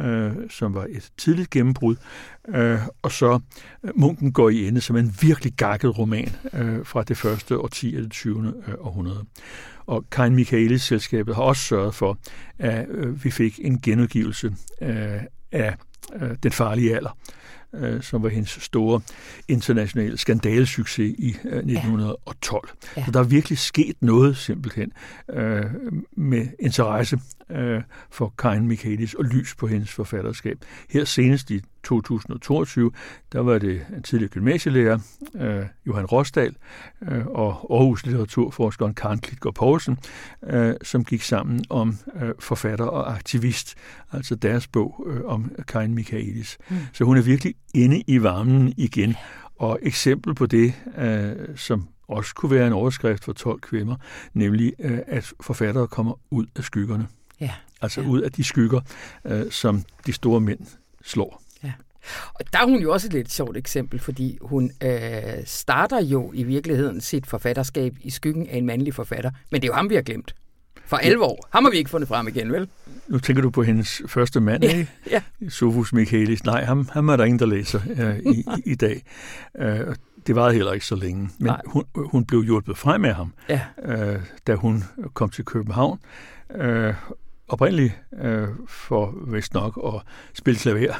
[0.00, 1.96] øh, som var et tidligt gennembrud,
[2.48, 3.40] øh, og så
[3.84, 7.96] øh, Munken går i ende, som en virkelig gakket roman øh, fra det første årti
[7.96, 8.54] af det 20.
[8.68, 9.24] Øh, århundrede.
[9.86, 12.18] Og Karin Michaelis selskabet har også sørget for,
[12.58, 15.20] at øh, vi fik en genudgivelse øh,
[15.52, 15.76] af
[16.20, 17.16] øh, Den farlige alder,
[17.74, 19.00] øh, som var hendes store
[19.48, 22.68] internationale skandalesucces i øh, 1912.
[22.96, 23.00] Ja.
[23.00, 23.04] Ja.
[23.06, 24.92] Så der er virkelig sket noget simpelthen
[25.30, 25.64] øh,
[26.16, 27.20] med interesse
[27.52, 30.58] øh, for Karin Michaelis og lys på hendes forfatterskab.
[30.90, 32.92] Her senest i 2022,
[33.32, 34.98] der var det en tidligere gymnasielærer,
[35.34, 36.54] øh, Johan Rosdal,
[37.10, 39.98] øh, og Aarhus litteraturforskeren Karen Klitgaard Poulsen,
[40.46, 43.74] øh, som gik sammen om øh, forfatter og aktivist,
[44.12, 46.58] altså deres bog øh, om Karin Michaelis.
[46.70, 46.76] Mm.
[46.92, 49.16] Så hun er virkelig inde i varmen igen.
[49.58, 53.96] Og eksempel på det, øh, som også kunne være en overskrift for 12 kvinder,
[54.34, 57.08] nemlig øh, at forfattere kommer ud af skyggerne.
[57.42, 57.50] Ja.
[57.82, 58.06] Altså ja.
[58.06, 58.80] ud af de skygger,
[59.24, 60.60] øh, som de store mænd
[61.04, 61.42] slår.
[61.64, 61.72] Ja.
[62.34, 64.92] Og der er hun jo også et lidt sjovt eksempel, fordi hun øh,
[65.44, 69.30] starter jo i virkeligheden sit forfatterskab i skyggen af en mandlig forfatter.
[69.50, 70.34] Men det er jo ham, vi har glemt.
[70.84, 71.48] For 11 år.
[71.52, 72.68] Ham har vi ikke fundet frem igen, vel?
[73.08, 74.90] Nu tænker du på hendes første mand, ikke?
[75.10, 75.22] ja.
[75.48, 76.44] Sofus Michaelis.
[76.44, 79.02] Nej, ham, ham er der ingen, der læser øh, i, i dag.
[79.58, 81.30] Øh, det varede heller ikke så længe.
[81.38, 83.60] Men hun, hun blev hjulpet frem af ham, ja.
[83.84, 85.98] øh, da hun kom til København.
[86.54, 86.94] Øh,
[87.52, 90.94] oprindeligt øh, for vist nok at spille klaver.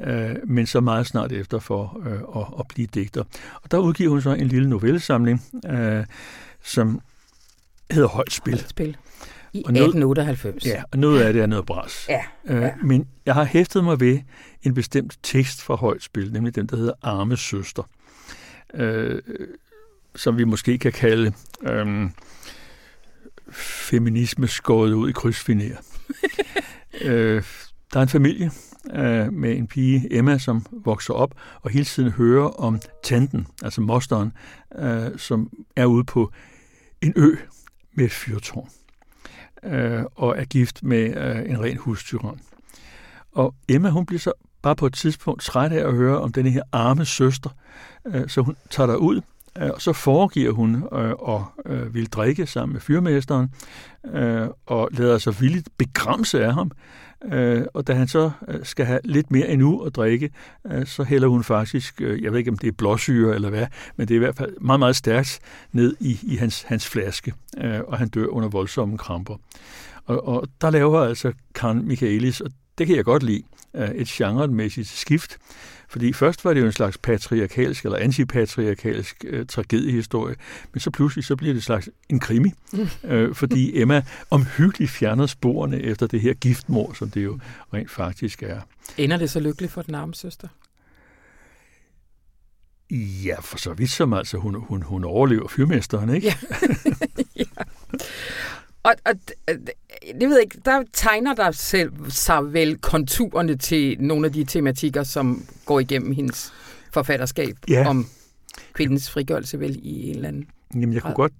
[0.00, 3.24] øh, men så meget snart efter for øh, at, at blive digter.
[3.62, 6.04] Og der udgiver hun så en lille novellesamling, øh,
[6.62, 7.00] som
[7.90, 8.54] hedder Højspil.
[8.54, 8.96] Højspil.
[9.52, 10.66] I og noget, 1898.
[10.66, 12.06] Ja, og noget af det er noget bras.
[12.08, 12.70] Ja, øh, ja.
[12.82, 14.18] Men jeg har hæftet mig ved
[14.62, 17.82] en bestemt tekst fra Højspil, nemlig den, der hedder Arme Søster.
[18.74, 19.22] Øh,
[20.16, 22.10] som vi måske kan kalde øh,
[23.52, 25.76] feminisme skåret ud i krydsfiner.
[27.04, 27.42] øh,
[27.92, 28.50] der er en familie
[28.94, 33.80] øh, med en pige, Emma, som vokser op og hele tiden hører om tanten, altså
[33.80, 34.32] mosteren,
[34.78, 36.32] øh, som er ude på
[37.02, 37.36] en ø
[37.94, 38.68] med et fyrtårn
[39.62, 42.40] øh, og er gift med øh, en ren hustyron.
[43.32, 44.32] Og Emma, hun bliver så
[44.62, 47.50] bare på et tidspunkt træt af at høre om denne her arme søster,
[48.06, 49.20] øh, så hun tager der ud
[49.60, 51.14] og så foregiver hun øh,
[51.66, 53.48] øh, vil drikke sammen med fyrmesteren,
[54.14, 56.70] øh, og lader sig villigt begramse af ham.
[57.24, 60.30] Øh, og da han så øh, skal have lidt mere endnu at drikke,
[60.66, 63.66] øh, så hælder hun faktisk, øh, jeg ved ikke om det er blåsyre eller hvad,
[63.96, 65.40] men det er i hvert fald meget, meget stærkt
[65.72, 69.36] ned i, i hans, hans flaske, øh, og han dør under voldsomme kramper.
[70.04, 73.42] Og, og der laver altså Karen Michaelis, og det kan jeg godt lide,
[73.74, 75.38] øh, et genremæssigt skift,
[75.88, 80.36] fordi først var det jo en slags patriarkalsk eller antipatriarkalsk øh, tragediehistorie,
[80.72, 82.52] men så pludselig så bliver det en slags en krimi,
[83.04, 87.38] øh, fordi Emma omhyggeligt fjerner sporene efter det her giftmord, som det jo
[87.74, 88.60] rent faktisk er.
[88.96, 90.48] Ender det så lykkeligt for den arme søster?
[93.24, 96.26] Ja, for så vidt som altså hun, hun, hun overlever fyrmesteren, ikke?
[96.26, 96.34] Ja.
[97.36, 97.62] ja.
[98.82, 99.14] Og, og
[100.20, 104.44] det ved jeg ikke, der tegner der selv sig vel konturerne til nogle af de
[104.44, 106.52] tematikker, som går igennem hendes
[106.92, 107.88] forfatterskab ja.
[107.88, 108.06] om
[108.72, 111.32] kvindens frigørelse vel i en eller anden Jamen, jeg kunne godt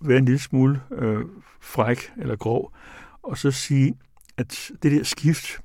[0.00, 1.18] være en lille smule øh,
[1.60, 2.72] fræk eller grov,
[3.22, 3.94] og så sige,
[4.36, 5.60] at det der skift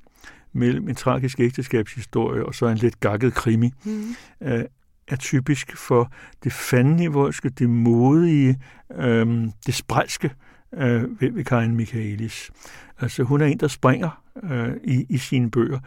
[0.52, 4.14] mellem en tragisk ægteskabshistorie og så en lidt gakket krimi, mm.
[4.40, 4.64] øh,
[5.08, 6.12] er typisk for
[6.44, 8.60] det fandenivoldske, det modige,
[8.96, 10.30] øh, det sprælske,
[10.76, 12.50] øh, ved, ved Karin Michaelis.
[13.00, 15.78] Altså hun er en, der springer øh, i, i sine bøger.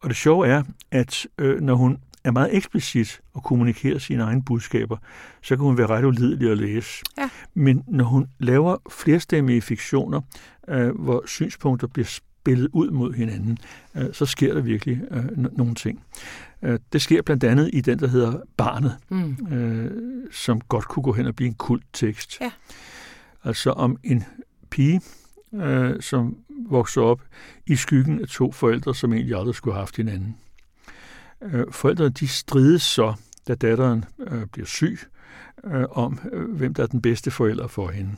[0.00, 4.42] Og det sjove er, at øh, når hun er meget eksplicit og kommunikerer sine egne
[4.42, 4.96] budskaber,
[5.42, 7.04] så kan hun være ret ulidelig at læse.
[7.18, 7.28] Ja.
[7.54, 10.20] Men når hun laver flerstemmige fiktioner,
[10.68, 13.58] øh, hvor synspunkter bliver spillet ud mod hinanden,
[13.94, 16.02] øh, så sker der virkelig øh, n- nogle ting.
[16.62, 19.36] Øh, det sker blandt andet i den, der hedder Barnet, mm.
[19.52, 19.90] øh,
[20.32, 22.40] som godt kunne gå hen og blive en kult tekst.
[22.40, 22.50] Ja.
[23.44, 24.24] Altså om en
[24.70, 25.00] pige,
[25.54, 26.36] øh, som
[26.68, 27.22] vokser op
[27.66, 30.36] i skyggen af to forældre, som egentlig aldrig skulle have haft hinanden.
[31.42, 33.14] Øh, forældrene de strides så,
[33.48, 34.98] da datteren øh, bliver syg,
[35.64, 38.16] øh, om øh, hvem der er den bedste forælder for hende.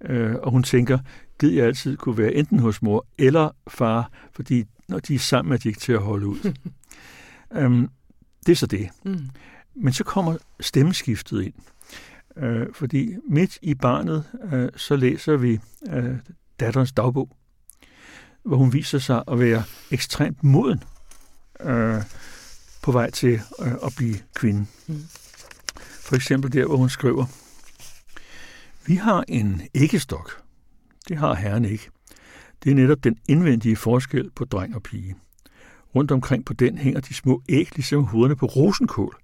[0.00, 0.98] Øh, og hun tænker,
[1.38, 5.52] gid jeg altid kunne være enten hos mor eller far, fordi når de er sammen,
[5.52, 6.52] er de ikke til at holde ud.
[7.58, 7.88] øhm,
[8.46, 8.88] det er så det.
[9.04, 9.28] Mm.
[9.74, 11.54] Men så kommer stemmeskiftet ind.
[12.36, 15.60] Øh, fordi midt i barnet, øh, så læser vi
[15.92, 16.16] øh,
[16.60, 17.36] datterens dagbog,
[18.42, 20.82] hvor hun viser sig at være ekstremt moden
[21.60, 22.02] øh,
[22.82, 24.66] på vej til øh, at blive kvinde.
[24.86, 25.02] Mm.
[25.78, 27.26] For eksempel der, hvor hun skriver,
[28.86, 30.42] Vi har en æggestok.
[31.08, 31.88] Det har herren ikke.
[32.64, 35.16] Det er netop den indvendige forskel på dreng og pige.
[35.94, 39.16] Rundt omkring på den hænger de små æg, ligesom hovederne på rosenkål.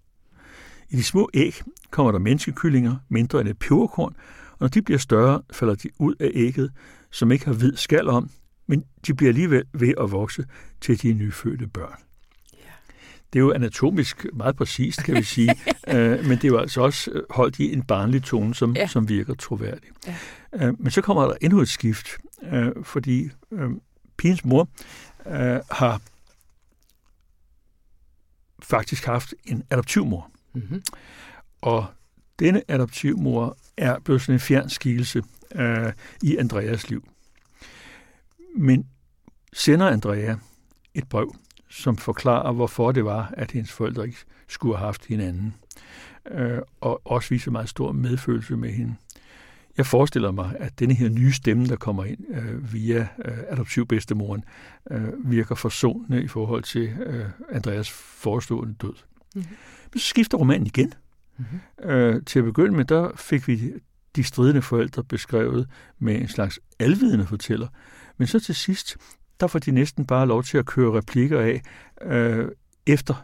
[0.91, 4.17] I de små æg kommer der menneskekyllinger, mindre end et peberkorn,
[4.51, 6.73] og når de bliver større, falder de ud af ægget,
[7.11, 8.31] som ikke har hvid skal om,
[8.67, 10.45] men de bliver alligevel ved at vokse
[10.81, 11.99] til de nyfødte børn.
[13.33, 15.55] Det er jo anatomisk meget præcist, kan vi sige,
[15.89, 18.87] øh, men det er jo altså også øh, holdt i en barnlig tone, som, ja.
[18.87, 19.89] som virker troværdig.
[20.07, 20.17] Ja.
[20.67, 22.09] Øh, men så kommer der endnu et skift,
[22.83, 23.31] fordi
[24.17, 24.69] pigens mor
[25.75, 26.01] har
[28.63, 30.31] faktisk haft en adoptivmor.
[30.59, 30.83] Mm-hmm.
[31.61, 31.87] Og
[32.39, 35.23] denne adoptivmor er blevet sådan en fjern skikkelse
[35.55, 35.93] øh,
[36.23, 37.09] i Andreas liv.
[38.57, 38.87] Men
[39.53, 40.35] sender Andrea
[40.95, 41.35] et brev,
[41.71, 44.19] som forklarer, hvorfor det var, at hendes forældre ikke
[44.49, 45.55] skulle have haft hinanden.
[46.31, 48.95] Øh, og også viser meget stor medfølelse med hende.
[49.77, 54.45] Jeg forestiller mig, at denne her nye stemme, der kommer ind øh, via øh, adoptivbedstemoren,
[54.91, 58.95] øh, virker forsonende i forhold til øh, Andreas forestående død.
[59.39, 59.57] Mm-hmm.
[59.93, 60.95] Men så skifter romanen igen.
[61.39, 61.91] Mm-hmm.
[61.91, 63.73] Øh, til at begynde med, der fik vi
[64.17, 67.69] de stridende forældre beskrevet med en slags alvidende fortæller.
[68.17, 68.97] Men så til sidst,
[69.41, 71.63] der får de næsten bare lov til at køre replikker af
[72.03, 72.49] øh,
[72.87, 73.15] efter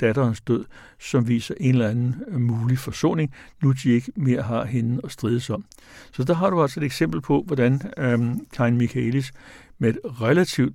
[0.00, 0.64] datterens død,
[1.00, 5.12] som viser en eller anden øh, mulig forsoning, nu de ikke mere har hende at
[5.12, 5.64] strides om.
[6.12, 8.20] Så der har du altså et eksempel på, hvordan øh,
[8.52, 9.32] Karin Michaelis
[9.78, 10.74] med et relativt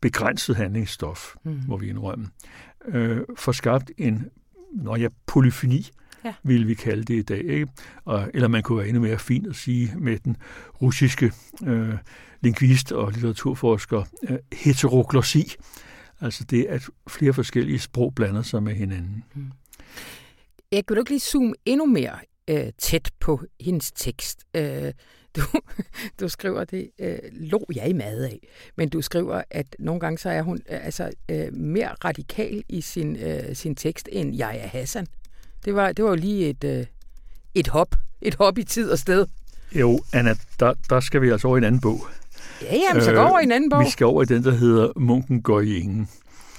[0.00, 1.60] begrænset handlingsstof, mm.
[1.68, 2.28] må vi indrømme,
[2.86, 4.30] øh, får skabt en
[4.72, 5.90] når jeg polyfoni,
[6.24, 6.34] ja.
[6.42, 7.44] vil vi kalde det i dag.
[7.44, 7.66] Ikke?
[8.04, 10.36] Og, eller man kunne være endnu mere fint at sige med den
[10.82, 11.32] russiske
[11.66, 11.94] øh,
[12.40, 15.54] lingvist og litteraturforsker øh, heteroglossi.
[16.20, 19.24] Altså det, at flere forskellige sprog blander sig med hinanden.
[19.34, 19.52] Mm.
[20.72, 22.18] Jeg kan du ikke lige zoome endnu mere
[22.50, 24.44] øh, tæt på hendes tekst?
[24.56, 24.92] Øh,
[25.38, 25.60] du,
[26.20, 28.38] du skriver det, øh, lå jeg i mad af,
[28.76, 32.80] men du skriver, at nogle gange så er hun øh, altså øh, mere radikal i
[32.80, 35.06] sin, øh, sin tekst, end jeg er Hassan.
[35.64, 36.86] Det var, det var jo lige et, øh,
[37.54, 39.26] et hop, et hop i tid og sted.
[39.72, 42.00] Jo, Anna, der, der skal vi altså over i en anden bog.
[42.62, 43.84] Ja, jamen, så går over i en anden bog.
[43.84, 46.08] Vi skal over i den, der hedder Munken går i ingen.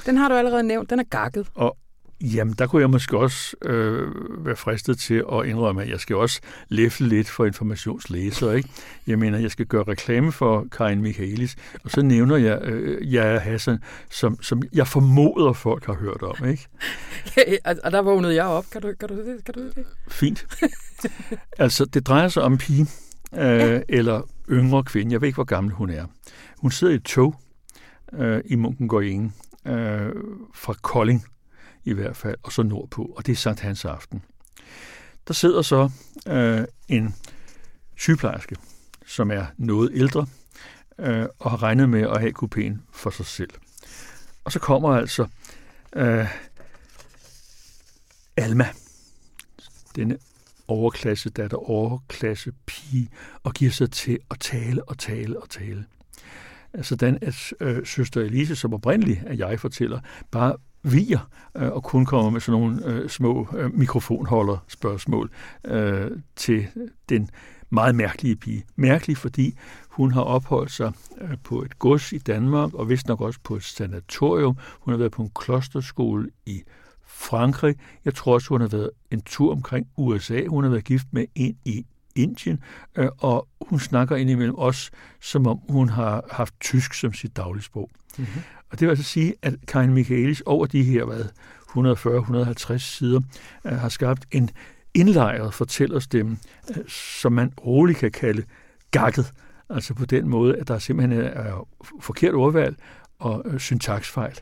[0.06, 0.90] Den har du allerede nævnt.
[0.90, 1.48] Den er gakket.
[1.56, 1.78] Og
[2.22, 4.08] Jamen, der kunne jeg måske også øh,
[4.46, 8.58] være fristet til at indrømme, at jeg skal også læfle lidt for informationslæsere.
[8.58, 8.70] Ikke?
[9.08, 13.40] Jeg mener, jeg skal gøre reklame for Karin Michaelis, og så nævner jeg øh, Jaja
[13.40, 13.80] Hassan,
[14.10, 16.48] som, som jeg formoder, folk har hørt om.
[16.48, 16.68] Ikke?
[17.84, 18.66] og der vågnede jeg op.
[18.72, 19.46] Kan du, kan du, det?
[19.46, 19.86] Kan du det?
[20.08, 20.48] Fint.
[21.60, 22.88] altså, det drejer sig om pige,
[23.34, 23.82] øh, ja.
[23.90, 25.14] eller yngre kvinde.
[25.14, 26.06] Jeg ved ikke, hvor gammel hun er.
[26.58, 27.36] Hun sidder i et tog
[28.14, 29.34] øh, i Munken går ingen,
[29.68, 30.10] øh,
[30.54, 31.26] fra Kolding
[31.90, 34.22] i hvert fald, og så nordpå, og det er Sankt Hans aften.
[35.28, 35.90] Der sidder så
[36.28, 37.16] øh, en
[37.98, 38.56] sygeplejerske,
[39.06, 40.28] som er noget ældre,
[41.00, 43.50] øh, og har regnet med at have kupéen for sig selv.
[44.44, 45.28] Og så kommer altså
[45.96, 46.28] øh,
[48.38, 48.68] Alma,
[49.96, 50.18] denne
[50.68, 53.10] overklasse datter, overklasse pige,
[53.44, 55.86] og giver sig til at tale og tale og tale.
[56.74, 60.00] Altså, Sådan at øh, søster Elise, som oprindeligt, at jeg fortæller,
[60.32, 65.32] bare viger øh, og kun kommer med sådan nogle øh, små øh, mikrofonholder spørgsmål
[65.66, 66.68] øh, til
[67.10, 67.30] den
[67.70, 68.66] meget mærkelige pige.
[68.76, 69.58] Mærkelig, fordi
[69.90, 73.56] hun har opholdt sig øh, på et gods i Danmark, og vist nok også på
[73.56, 74.58] et sanatorium.
[74.80, 76.62] Hun har været på en klosterskole i
[77.08, 77.76] Frankrig.
[78.06, 80.46] Jeg tror også, hun har været en tur omkring USA.
[80.46, 82.64] Hun har været gift med en i Indien,
[82.96, 87.90] øh, og hun snakker indimellem også, som om hun har haft tysk som sit dagligsprog.
[88.18, 88.42] Mm-hmm.
[88.70, 91.26] Og det vil altså sige, at Karin Michaelis over de her hvad,
[91.70, 93.22] 140-150 sider
[93.66, 94.50] øh, har skabt en
[94.94, 96.38] indlejret fortællerstemme,
[96.70, 98.44] øh, som man roligt kan kalde
[98.92, 99.34] gakket.
[99.70, 101.68] Altså på den måde, at der simpelthen er
[102.02, 102.76] forkert ordvalg
[103.20, 104.36] og øh, syntaksfejl.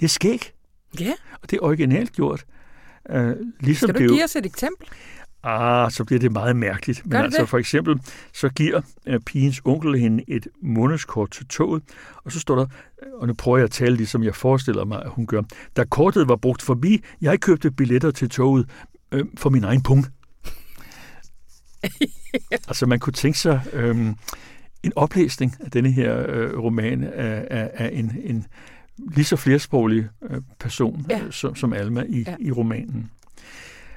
[0.00, 0.52] Det er skæg.
[1.00, 1.12] Ja.
[1.42, 2.44] Og det er originalt gjort.
[3.14, 4.88] Uh, ligesom Skal du give os et eksempel?
[5.46, 7.06] Ah, så bliver det meget mærkeligt.
[7.06, 7.48] Men altså det?
[7.48, 8.00] for eksempel,
[8.32, 11.82] så giver uh, pigens onkel hende et månedskort til toget,
[12.24, 12.66] og så står der,
[13.20, 15.42] og nu prøver jeg at tale ligesom jeg forestiller mig, at hun gør,
[15.76, 18.70] da kortet var brugt forbi, jeg købte billetter til toget
[19.14, 20.10] uh, for min egen punkt.
[22.68, 24.18] altså man kunne tænke sig um,
[24.82, 28.46] en oplæsning af denne her uh, roman af, af, af en, en
[28.98, 31.24] lige så flersproglig uh, person ja.
[31.24, 32.34] uh, som, som Alma i, ja.
[32.40, 33.10] i romanen.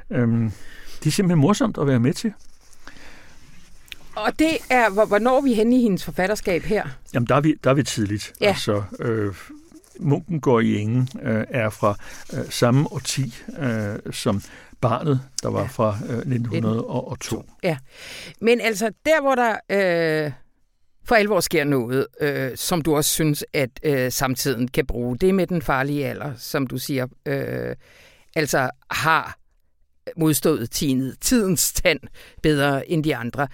[0.10, 0.52] Um,
[1.00, 2.34] det er simpelthen morsomt at være med til.
[4.16, 6.88] Og det er, hvornår er vi henne i hendes forfatterskab her?
[7.14, 8.34] Jamen, der er vi, der er vi tidligt.
[8.42, 8.48] Ja.
[8.48, 9.34] Altså, øh,
[10.00, 11.96] Munken går i ingen øh, er fra
[12.34, 14.42] øh, samme årti øh, som
[14.82, 15.68] barnet, der var ja.
[15.68, 17.46] fra øh, 1902.
[17.64, 17.78] Ja,
[18.42, 20.32] men altså der, hvor der øh,
[21.06, 25.36] for alvor sker noget, øh, som du også synes, at øh, samtiden kan bruge, det
[25.36, 27.76] med den farlige alder, som du siger, øh,
[28.36, 29.38] altså har
[30.18, 30.72] modstået
[31.22, 32.00] tidens tand
[32.42, 33.48] bedre end de andre.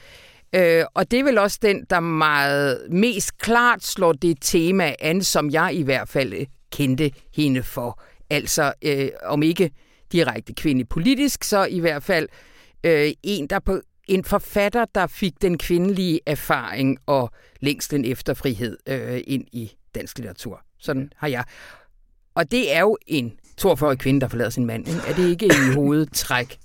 [0.55, 5.23] Øh, og det er vel også den, der meget mest klart slår det tema an,
[5.23, 8.01] som jeg i hvert fald øh, kendte hende for.
[8.29, 9.71] Altså, øh, om ikke
[10.11, 12.27] direkte kvinde politisk, så i hvert fald
[12.83, 18.77] øh, en, der på en forfatter, der fik den kvindelige erfaring og længsten efter frihed
[18.87, 20.61] øh, ind i dansk litteratur.
[20.79, 21.43] Sådan har jeg.
[22.35, 24.87] Og det er jo en 42 kvinde, der forlader sin mand.
[24.87, 24.99] Ikke?
[25.07, 26.59] Er det ikke i hovedet træk?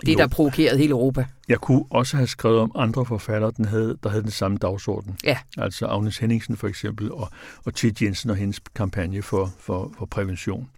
[0.00, 0.18] Det, jo.
[0.18, 1.26] der provokerede hele Europa.
[1.48, 5.16] Jeg kunne også have skrevet om andre forfattere, den havde, der havde den samme dagsorden.
[5.24, 5.38] Ja.
[5.58, 7.28] Altså Agnes Henningsen for eksempel, og,
[7.64, 10.68] og Tit Jensen og hendes kampagne for, for, for prævention.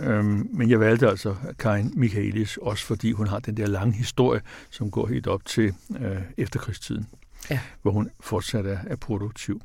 [0.00, 4.40] Øhm, men jeg valgte altså Karin Michaelis, også fordi hun har den der lange historie,
[4.70, 7.06] som går helt op til øh, efterkrigstiden,
[7.50, 7.60] ja.
[7.82, 9.62] hvor hun fortsat er, er produktiv.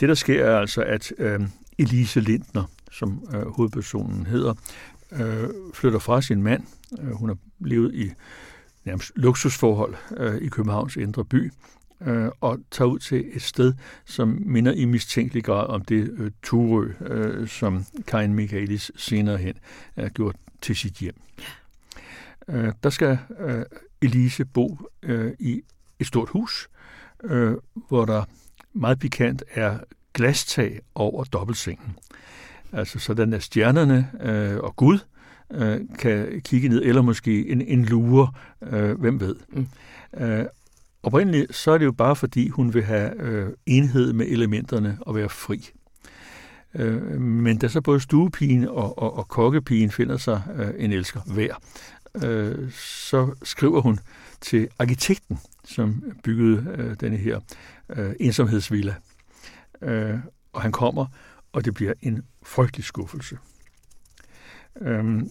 [0.00, 1.40] Det, der sker, er altså, at øh,
[1.78, 4.54] Elise Lindner, som øh, hovedpersonen hedder,
[5.12, 6.62] øh, flytter fra sin mand.
[7.00, 8.12] Øh, hun har levet i
[8.84, 11.52] nærmest luksusforhold øh, i Københavns indre by,
[12.00, 13.74] øh, og tager ud til et sted,
[14.04, 19.54] som minder i mistænkelig grad om det øh, Turø, øh, som Karin Michaelis senere hen
[19.96, 21.14] er gjort til sit hjem.
[22.48, 23.64] Øh, der skal øh,
[24.02, 25.62] Elise bo øh, i
[25.98, 26.68] et stort hus,
[27.24, 27.56] øh,
[27.88, 28.24] hvor der
[28.72, 29.78] meget pikant er
[30.14, 31.96] glastag over dobbeltsengen.
[32.72, 34.98] Altså sådan, at stjernerne øh, og Gud
[35.52, 39.36] øh, kan kigge ned, eller måske en, en lure, øh, hvem ved.
[39.48, 39.66] Mm.
[40.16, 40.44] Øh,
[41.02, 45.14] oprindeligt så er det jo bare fordi, hun vil have øh, enhed med elementerne og
[45.14, 45.70] være fri.
[46.74, 51.20] Øh, men da så både stuepigen og, og, og kokkepigen finder sig øh, en elsker
[51.20, 51.54] hver,
[52.24, 53.98] øh, så skriver hun
[54.40, 57.40] til arkitekten, som byggede øh, denne her
[57.96, 58.94] øh, ensomhedsvilla.
[59.82, 60.18] Øh,
[60.52, 61.06] og han kommer,
[61.52, 63.38] og det bliver en frygtelig skuffelse.
[64.80, 65.22] Øh,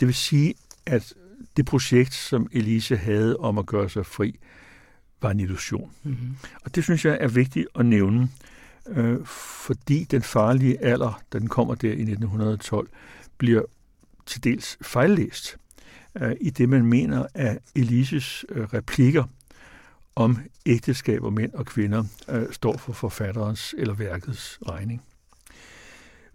[0.00, 0.54] det vil sige,
[0.86, 1.14] at
[1.56, 4.38] det projekt, som Elise havde om at gøre sig fri,
[5.22, 5.90] var en illusion.
[6.02, 6.36] Mm-hmm.
[6.64, 8.28] Og det synes jeg er vigtigt at nævne,
[8.88, 12.88] øh, fordi den farlige alder, da den kommer der i 1912,
[13.38, 13.62] bliver
[14.26, 15.56] til dels fejllæst
[16.20, 19.24] øh, i det, man mener er Elises øh, replikker
[20.16, 25.02] om ægteskab og mænd og kvinder øh, står for forfatterens eller værkets regning.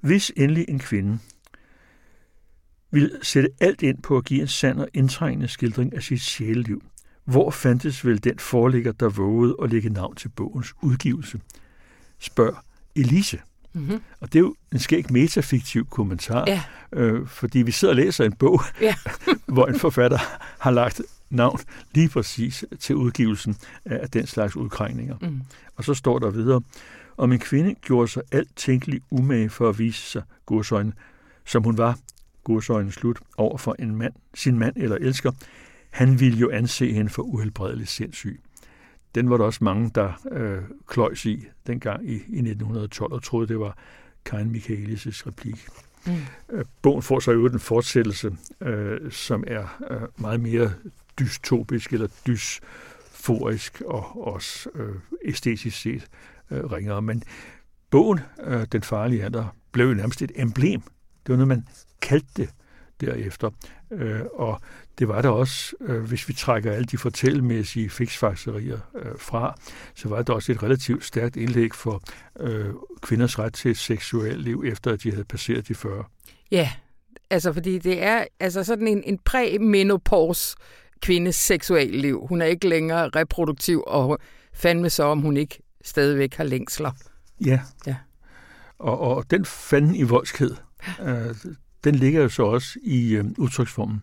[0.04, 1.20] Hvis endelig en kvinde
[2.92, 6.84] vil sætte alt ind på at give en sand og indtrængende skildring af sit sjæleliv,
[7.26, 11.40] hvor fandtes vel den forligger, der vågede at lægge navn til bogens udgivelse?
[12.20, 12.56] Spørg
[12.96, 13.40] Elise.
[13.74, 14.02] Mm-hmm.
[14.20, 16.62] Og det er jo en skæg metafiktiv kommentar, ja.
[16.94, 18.96] øh, fordi vi sidder og læser en bog, ja.
[19.54, 20.20] hvor en forfatter
[20.60, 21.60] har lagt navn
[21.94, 25.18] lige præcis til udgivelsen af den slags udkrængninger.
[25.22, 25.42] Mm.
[25.76, 26.62] Og så står der videre,
[27.18, 30.94] om en kvinde gjorde sig alt tænkeligt umage for at vise sig godsøjne,
[31.46, 32.00] som hun var,
[32.44, 35.32] godsøjne slut, over for en mand, sin mand eller elsker,
[35.90, 38.42] han ville jo anse hende for uhelbredeligt sindssyg.
[39.16, 43.48] Den var der også mange, der øh, kløjs i dengang i, i 1912 og troede,
[43.48, 43.78] det var
[44.26, 45.68] Karin Michaelis' replik.
[46.06, 46.14] Mm.
[46.50, 50.74] Øh, bogen får så jo en fortsættelse, øh, som er øh, meget mere
[51.20, 54.96] dystopisk eller dysforisk og også øh,
[55.26, 56.08] æstetisk set
[56.54, 57.02] øh, ringere.
[57.02, 57.24] Men
[57.90, 60.82] bogen, øh, Den farlige alder, blev jo nærmest et emblem.
[61.26, 61.68] Det var noget, man
[62.02, 62.50] kaldte det
[63.02, 63.50] derefter.
[63.92, 64.62] Øh, og
[65.00, 69.56] det var der også, øh, hvis vi trækker alle de fortællemæssige fiksfakserier øh, fra,
[69.96, 72.02] så var der også et relativt stærkt indlæg for
[72.40, 72.70] øh,
[73.02, 76.04] kvinders ret til et seksuelt liv, efter at de havde passeret de 40.
[76.52, 76.72] Ja,
[77.30, 80.56] altså fordi det er altså sådan en, en præ-menopause
[81.02, 82.28] kvindes seksuelle liv.
[82.28, 84.20] Hun er ikke længere reproduktiv, og
[84.54, 86.92] fandme så, om hun ikke stadigvæk har længsler.
[87.46, 87.60] Ja.
[87.86, 87.96] ja.
[88.80, 90.56] Og, og den fanden i voldskhed,
[91.02, 91.36] øh,
[91.84, 94.02] den ligger jo så også i øh, udtryksformen,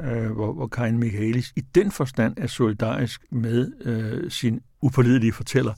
[0.00, 5.74] øh, hvor, hvor Karin Michaelis i den forstand er solidarisk med øh, sin upålidelige fortæller,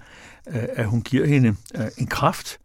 [0.48, 2.58] øh, at hun giver hende øh, en kraft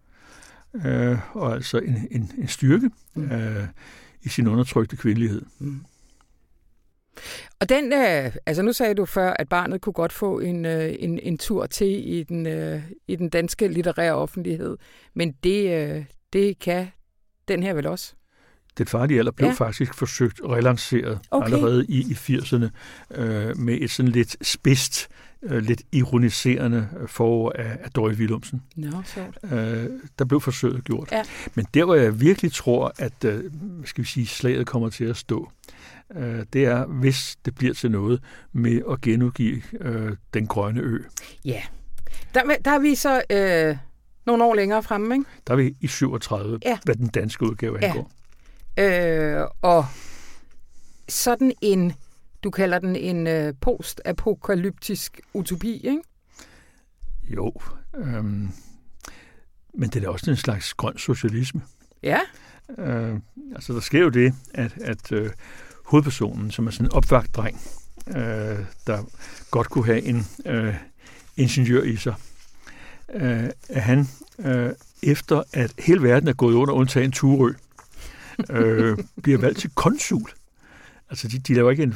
[0.85, 3.31] øh, og altså en, en, en styrke mm.
[3.31, 3.67] øh,
[4.23, 5.41] i sin undertrykte kvindelighed.
[5.59, 5.81] Mm.
[7.59, 10.95] Og den, øh, altså nu sagde du før, at barnet kunne godt få en, øh,
[10.99, 14.77] en, en tur til i den, øh, i den danske litterære offentlighed,
[15.13, 16.87] men det, øh, det kan
[17.47, 18.13] den her vel også?
[18.77, 19.53] Den farlige alder blev ja.
[19.53, 21.45] faktisk forsøgt relanceret okay.
[21.45, 22.65] allerede i, i 80'erne
[23.11, 25.07] øh, med et sådan lidt spidst,
[25.43, 28.63] øh, lidt ironiserende forår af, af Dorrit Willumsen.
[28.75, 29.01] No,
[29.43, 29.85] øh,
[30.19, 31.11] Der blev forsøget gjort.
[31.11, 31.23] Ja.
[31.55, 33.43] Men der, hvor jeg virkelig tror, at øh,
[33.85, 35.76] skal vi sige, slaget kommer til at stå, øh,
[36.53, 40.99] det er, hvis det bliver til noget med at genudgive øh, Den Grønne Ø.
[41.45, 41.61] Ja,
[42.33, 43.77] der, der er vi så øh,
[44.25, 45.25] nogle år længere fremme, ikke?
[45.47, 46.79] Der er vi i 37, ja.
[46.83, 48.11] hvad den danske udgave angår.
[48.77, 49.41] Ja.
[49.41, 49.85] Øh, og
[51.09, 51.93] sådan en,
[52.43, 56.01] du kalder den en øh, post-apokalyptisk utopi, ikke?
[57.23, 57.53] Jo,
[57.97, 58.49] øhm,
[59.73, 61.61] men det er da også en slags grøn socialisme.
[62.03, 62.19] Ja.
[62.77, 63.19] Øh,
[63.55, 65.29] altså, der sker jo det, at, at øh,
[65.87, 67.61] hovedpersonen, som er sådan en opvagt dreng,
[68.07, 69.03] øh, der
[69.51, 70.75] godt kunne have en øh,
[71.37, 72.13] ingeniør i sig,
[73.13, 74.07] øh, at han,
[74.39, 74.71] øh,
[75.03, 77.53] efter at hele verden er gået under undtagen Turø,
[78.49, 80.29] øh, bliver valgt til konsul.
[81.09, 81.95] Altså, de, de laver ikke en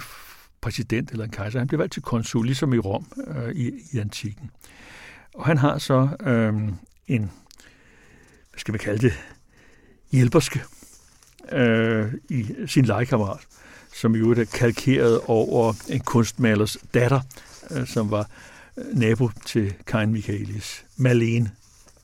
[0.62, 1.60] præsident eller en kejser.
[1.60, 4.52] Han bliver valgt til konsul, ligesom i Rom øh, i, i antikken.
[5.34, 6.54] Og han har så øh,
[7.08, 7.32] en,
[8.50, 9.14] hvad skal vi kalde det,
[10.12, 10.62] hjælperske
[11.52, 13.48] øh, i sin legekammerat,
[14.02, 17.22] som jo er kalkeret over en kunstmalers datter,
[17.72, 18.30] øh, som var
[18.78, 20.86] øh, nabo til Karin Michaelis.
[20.98, 21.52] Malene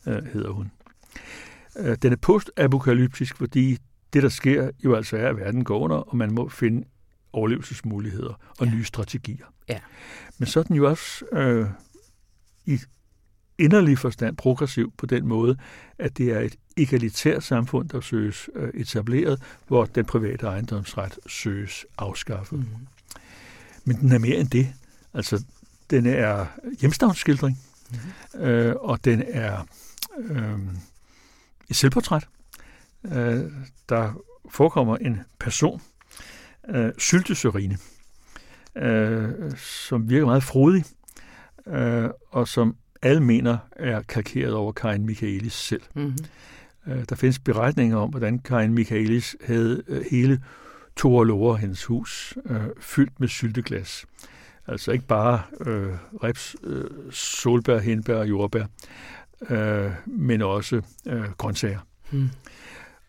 [0.07, 0.71] øh, hedder hun.
[1.77, 3.77] Øh, den er postapokalyptisk, fordi
[4.13, 6.87] det, der sker, jo altså er, at verden går under, og man må finde
[7.33, 8.71] overlevelsesmuligheder og ja.
[8.71, 9.45] nye strategier.
[9.69, 9.79] Ja.
[10.37, 11.67] Men så er den jo også øh,
[12.65, 12.79] i
[13.57, 15.57] inderlig forstand progressiv på den måde,
[15.99, 21.85] at det er et egalitært samfund, der søges øh, etableret, hvor den private ejendomsret søges
[21.97, 22.59] afskaffet.
[22.59, 22.65] Mm.
[23.85, 24.73] Men den er mere end det.
[25.13, 25.43] Altså,
[25.89, 26.45] den er
[26.81, 27.59] hjemstavnsskildring,
[28.33, 28.39] mm.
[28.39, 29.67] øh, og den er
[30.17, 30.59] øh,
[31.69, 32.27] et selvportræt.
[33.05, 33.51] Øh,
[33.89, 34.13] der
[34.49, 35.81] forekommer en person,
[36.69, 37.77] øh, Syltesørine,
[38.75, 40.85] øh, som virker meget frodig,
[41.67, 42.75] øh, og som
[43.07, 45.81] alle mener er kalkeret over Karin Michaelis selv.
[45.95, 46.17] Mm-hmm.
[46.87, 50.41] Øh, der findes beretninger om, hvordan Karin Michaelis havde øh, hele
[51.03, 54.05] Lore, hendes hus, øh, fyldt med sylteglas.
[54.67, 55.93] Altså ikke bare øh,
[56.23, 58.65] reps, øh, solbær, hindbær og jordbær,
[59.49, 61.79] øh, men også øh, grøntsager.
[62.11, 62.29] Hmm.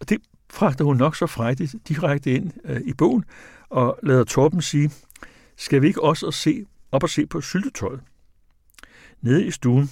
[0.01, 0.19] Og det
[0.51, 3.25] fragter hun nok så frejdigt direkte ind øh, i bogen,
[3.69, 4.91] og lader Torben sige,
[5.57, 8.01] skal vi ikke også se, op og se på syltetøjet?
[9.23, 9.91] Nede i stuen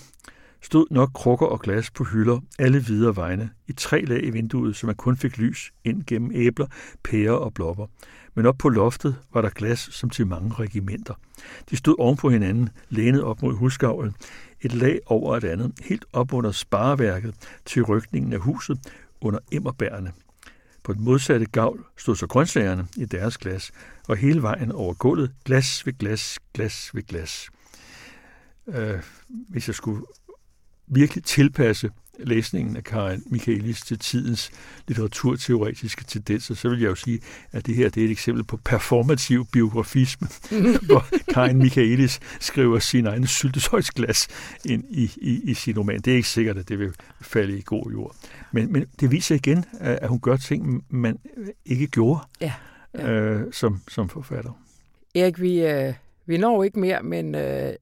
[0.63, 4.77] stod nok krukker og glas på hylder, alle videre vegne, i tre lag i vinduet,
[4.77, 6.67] så man kun fik lys ind gennem æbler,
[7.05, 7.87] pærer og blopper.
[8.35, 11.15] Men op på loftet var der glas som til mange regimenter.
[11.71, 14.15] De stod oven på hinanden, lænet op mod husgavlen,
[14.61, 18.79] et lag over et andet, helt op under spareværket til rykningen af huset
[19.21, 20.13] under emmerbærene.
[20.83, 23.73] På den modsatte gavl stod så grøntsagerne i deres glas,
[24.09, 27.51] og hele vejen over gulvet glas ved glas, glas ved glas.
[28.69, 30.03] Øh, hvis jeg skulle
[30.87, 34.51] virkelig tilpasse læsningen af Karin Michaelis til tidens
[34.89, 37.21] litteraturteoretiske tendenser, så vil jeg jo sige,
[37.53, 40.29] at det her det er et eksempel på performativ biografisme,
[40.87, 44.29] hvor Karin Michaelis skriver sin egen syltesøjsglas
[44.65, 46.01] ind i, i, i sin roman.
[46.01, 48.17] Det er ikke sikkert, at det vil falde i god jord.
[48.53, 51.19] Men, men det viser igen, at hun gør ting, man
[51.65, 52.53] ikke gjorde ja,
[52.95, 53.11] ja.
[53.11, 54.63] Øh, som, som forfatter.
[55.15, 55.95] Erik, vi, øh,
[56.27, 57.73] vi når ikke mere, men øh,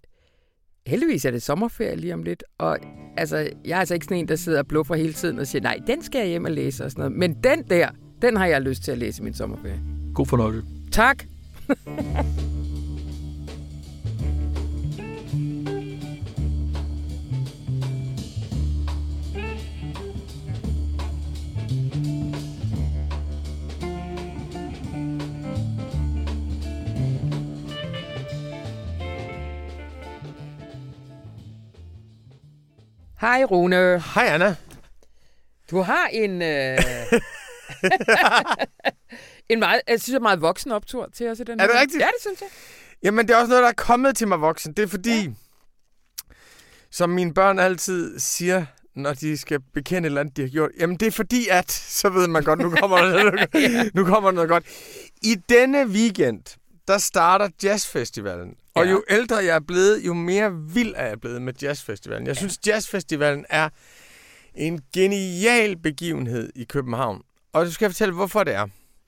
[0.86, 2.78] heldigvis er det sommerferie lige om lidt, og
[3.16, 5.62] altså, jeg er altså ikke sådan en, der sidder og bluffer hele tiden og siger,
[5.62, 7.18] nej, den skal jeg hjem og læse og sådan noget.
[7.18, 7.88] Men den der,
[8.22, 9.80] den har jeg lyst til at læse i min sommerferie.
[10.14, 10.68] God fornøjelse.
[10.92, 11.24] Tak.
[33.20, 34.02] Hej Rune.
[34.14, 34.56] Hej Anna.
[35.70, 36.42] Du har en...
[36.42, 36.78] Øh...
[39.50, 42.00] en meget, jeg synes, meget voksen optur til os i den Er det rigtigt?
[42.00, 42.48] Ja, det synes jeg.
[43.02, 44.72] Jamen, det er også noget, der er kommet til mig voksen.
[44.72, 45.30] Det er fordi, ja.
[46.90, 50.70] som mine børn altid siger, når de skal bekende et eller andet, de har gjort.
[50.80, 51.72] Jamen, det er fordi, at...
[51.72, 54.64] Så ved man godt, nu kommer der nu kommer der noget godt.
[55.22, 56.42] I denne weekend,
[56.88, 58.54] der starter jazzfestivalen.
[58.74, 58.90] Og ja.
[58.90, 62.26] jo ældre jeg er blevet, jo mere vild er jeg blevet med jazzfestivalen.
[62.26, 62.38] Jeg ja.
[62.38, 63.68] synes, jazzfestivalen er
[64.54, 67.22] en genial begivenhed i København.
[67.52, 68.66] Og du skal jeg fortælle, hvorfor det er.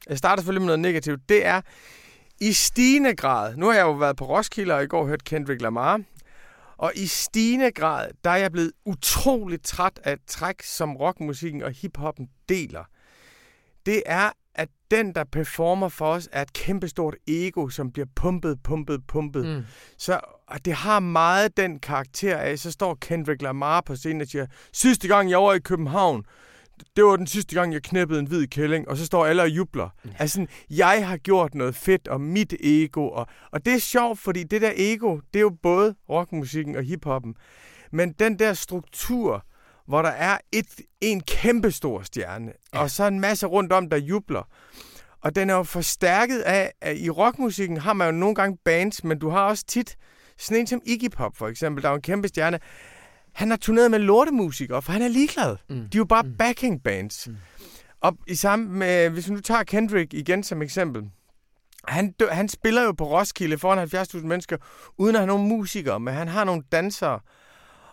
[0.08, 1.28] Jeg starter selvfølgelig med noget negativt.
[1.28, 1.60] Det er
[2.40, 5.62] i stigende grad, nu har jeg jo været på Roskilde og i går hørt Kendrick
[5.62, 6.00] Lamar,
[6.76, 11.62] og i stigende grad, der er jeg blevet utroligt træt af et træk, som rockmusikken
[11.62, 12.84] og hiphoppen deler.
[13.86, 18.62] Det er, at den, der performer for os, er et kæmpestort ego, som bliver pumpet,
[18.62, 19.46] pumpet, pumpet.
[19.46, 19.64] Mm.
[19.98, 24.26] Så og det har meget den karakter af, så står Kendrick Lamar på scenen og
[24.26, 26.24] siger, sidste gang jeg var i København,
[26.96, 29.48] det var den sidste gang, jeg knæppede en hvid kælling, og så står alle og
[29.48, 29.88] jubler.
[30.04, 30.10] Ja.
[30.18, 34.42] Altså, jeg har gjort noget fedt, og mit ego, og, og det er sjovt, fordi
[34.42, 37.34] det der ego, det er jo både rockmusikken og hiphoppen.
[37.92, 39.44] Men den der struktur,
[39.86, 40.66] hvor der er et,
[41.00, 42.80] en kæmpe stor stjerne, ja.
[42.80, 44.48] og så en masse rundt om, der jubler.
[45.20, 49.04] Og den er jo forstærket af, at i rockmusikken har man jo nogle gange bands,
[49.04, 49.96] men du har også tit
[50.38, 52.60] sådan en som Iggy Pop for eksempel, der er en kæmpe stjerne.
[53.32, 55.56] Han har turneret med lortemusikere, for han er ligeglad.
[55.68, 55.76] Mm.
[55.76, 56.36] De er jo bare mm.
[56.36, 57.28] backing bands.
[57.28, 57.36] Mm.
[58.00, 61.10] Og i samme med, hvis vi nu tager Kendrick igen som eksempel,
[61.88, 64.56] han, han spiller jo på Roskilde foran 70.000 mennesker,
[64.98, 67.20] uden at have nogen musikere, men han har nogle dansere.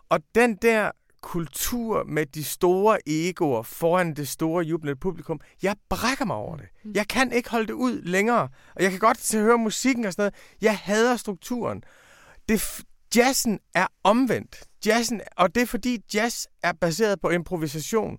[0.09, 0.91] Og den der
[1.23, 5.39] kultur med de store egoer foran det store jublende publikum.
[5.61, 6.65] Jeg brækker mig over det.
[6.83, 6.91] Mm.
[6.95, 8.49] Jeg kan ikke holde det ud længere.
[8.75, 10.33] Og jeg kan godt til at høre musikken og sådan noget.
[10.61, 11.83] Jeg hader strukturen.
[12.49, 12.83] Det,
[13.15, 14.63] jazzen er omvendt.
[14.85, 18.17] Jazzen, og det er fordi jazz er baseret på improvisation.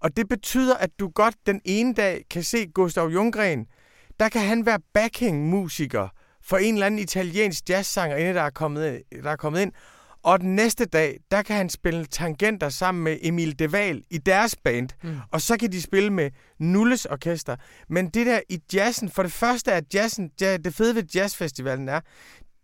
[0.00, 3.66] Og det betyder, at du godt den ene dag kan se Gustav Junggren.
[4.20, 6.08] Der kan han være backing-musiker
[6.42, 9.72] for en eller anden italiensk jazzsanger, der er kommet, der er kommet ind.
[10.22, 14.56] Og den næste dag, der kan han spille tangenter sammen med Emil Deval i deres
[14.64, 14.88] band.
[15.02, 15.16] Mm.
[15.32, 17.56] Og så kan de spille med Nulles orkester.
[17.88, 21.88] Men det der i jazzen, for det første er jazzen, ja, det fede ved jazzfestivalen
[21.88, 22.00] er,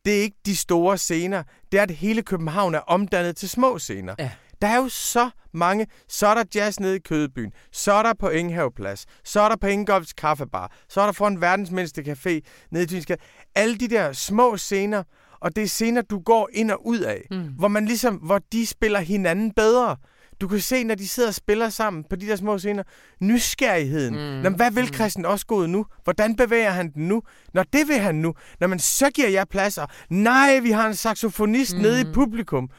[0.04, 1.42] det er ikke de store scener.
[1.72, 4.14] Det er, at hele København er omdannet til små scener.
[4.18, 4.30] Ja.
[4.62, 5.86] Der er jo så mange.
[6.08, 7.52] Så er der jazz nede i Kødebyen.
[7.72, 9.06] Så er der på Ingehaveplads.
[9.24, 10.72] Så er der på Ingolfs Kaffebar.
[10.88, 12.40] Så er der foran verdens mindste café
[12.70, 13.20] nede i Tynskade.
[13.54, 15.02] Alle de der små scener,
[15.40, 17.42] og det er scener, du går ind og ud af, mm.
[17.58, 19.96] hvor man ligesom, hvor de spiller hinanden bedre.
[20.40, 22.82] Du kan se, når de sidder og spiller sammen på de der små scener,
[23.20, 24.14] nysgerrigheden.
[24.14, 24.42] Mm.
[24.42, 24.94] Nå, hvad vil mm.
[24.94, 25.86] Christian også gå nu?
[26.04, 27.22] Hvordan bevæger han den nu?
[27.54, 28.34] Når det vil han nu.
[28.60, 29.86] Når man så giver jeg pladser.
[30.10, 31.82] Nej, vi har en saxofonist mm.
[31.82, 32.70] nede i publikum.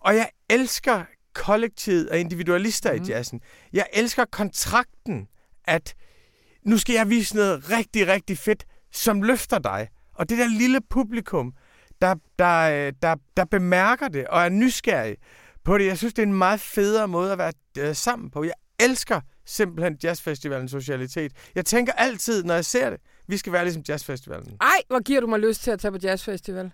[0.00, 1.04] Og jeg elsker
[1.34, 3.02] kollektivet og individualister mm.
[3.02, 3.40] i jazzen.
[3.72, 5.26] Jeg elsker kontrakten,
[5.64, 5.94] at
[6.66, 9.88] nu skal jeg vise noget rigtig, rigtig fedt, som løfter dig.
[10.14, 11.52] Og det der lille publikum,
[12.02, 15.16] der, der, øh, der, der bemærker det og er nysgerrig
[15.64, 15.86] på det.
[15.86, 18.44] Jeg synes, det er en meget federe måde at være øh, sammen på.
[18.44, 21.32] Jeg elsker simpelthen jazzfestivalens socialitet.
[21.54, 24.56] Jeg tænker altid, når jeg ser det, vi skal være ligesom jazzfestivalen.
[24.60, 26.70] Ej, hvor giver du mig lyst til at tage på jazzfestival.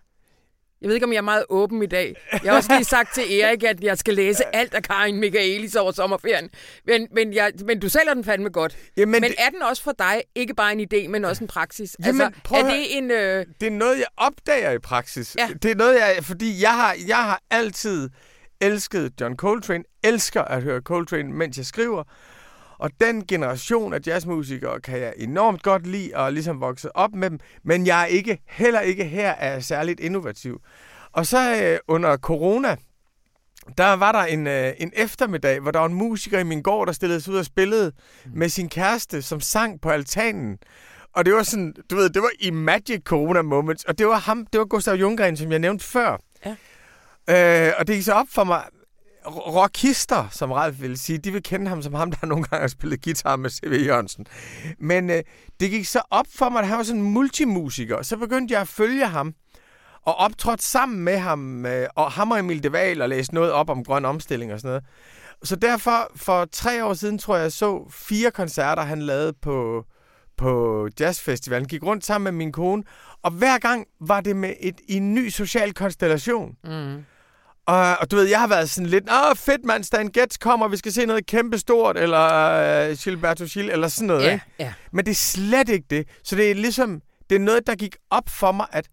[0.82, 2.16] Jeg ved ikke, om jeg er meget åben i dag.
[2.32, 5.76] Jeg har også lige sagt til Erik, at jeg skal læse alt af Karin Michaelis
[5.76, 6.50] over sommerferien.
[6.86, 8.76] Men, men, jeg, men du sælger den fandme godt.
[8.96, 9.34] Jamen, men det...
[9.38, 11.96] er den også for dig ikke bare en idé, men også en praksis?
[12.06, 13.10] Jamen, altså, er det en...
[13.10, 13.46] Øh...
[13.60, 15.36] Det er noget, jeg opdager i praksis.
[15.38, 15.48] Ja.
[15.62, 16.16] Det er noget, jeg...
[16.22, 18.10] Fordi jeg har, jeg har altid
[18.60, 19.84] elsket John Coltrane.
[20.04, 22.04] Elsker at høre Coltrane, mens jeg skriver.
[22.78, 27.30] Og den generation af jazzmusikere kan jeg enormt godt lide og ligesom vokse op med
[27.30, 30.60] dem, men jeg er ikke, heller ikke her er særligt innovativ.
[31.12, 32.76] Og så øh, under corona,
[33.78, 36.86] der var der en, øh, en eftermiddag, hvor der var en musiker i min gård,
[36.86, 37.92] der stillede sig ud og spillede
[38.24, 38.30] mm.
[38.34, 40.58] med sin kæreste, som sang på altanen.
[41.12, 44.16] Og det var sådan, du ved, det var i Magic Corona Moments, og det var
[44.16, 46.16] ham, det var Gustav Jungren, som jeg nævnte før.
[46.44, 47.66] Ja.
[47.68, 48.62] Øh, og det gik så op for mig,
[49.26, 52.68] rockister, som Ralf ville sige, de vil kende ham som ham, der nogle gange har
[52.68, 53.86] spillet guitar med C.V.
[53.86, 54.26] Jørgensen.
[54.78, 55.22] Men øh,
[55.60, 58.02] det gik så op for mig, at han var sådan en multimusiker.
[58.02, 59.34] Så begyndte jeg at følge ham
[60.02, 63.70] og optrådte sammen med ham, øh, og ham og Emil Deval og læste noget op
[63.70, 64.84] om grøn omstilling og sådan noget.
[65.42, 69.84] Så derfor, for tre år siden, tror jeg, så fire koncerter, han lavede på,
[70.36, 71.68] på jazzfestivalen.
[71.68, 72.82] Gik rundt sammen med min kone,
[73.22, 76.56] og hver gang var det med et, i en ny social konstellation.
[76.64, 77.04] Mm.
[77.68, 80.68] Og, og du ved, jeg har været sådan lidt, åh fedt mand, Stan Getz kommer,
[80.68, 84.24] vi skal se noget kæmpestort, eller uh, Gilberto Gil, eller sådan noget.
[84.24, 84.72] Ja, ja.
[84.92, 86.08] Men det er slet ikke det.
[86.24, 88.88] Så det er ligesom, det er noget, der gik op for mig, at,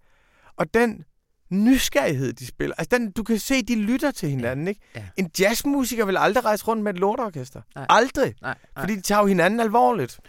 [0.57, 1.03] og den
[1.51, 4.82] nysgerrighed, de spiller, altså den, du kan se, de lytter til hinanden, ikke?
[4.95, 5.03] Ja.
[5.17, 7.61] En jazzmusiker vil aldrig rejse rundt med et lortorkester.
[7.76, 7.86] Nej.
[7.89, 8.36] Aldrig.
[8.41, 8.84] Nej, nej.
[8.84, 10.19] Fordi de tager jo hinanden alvorligt.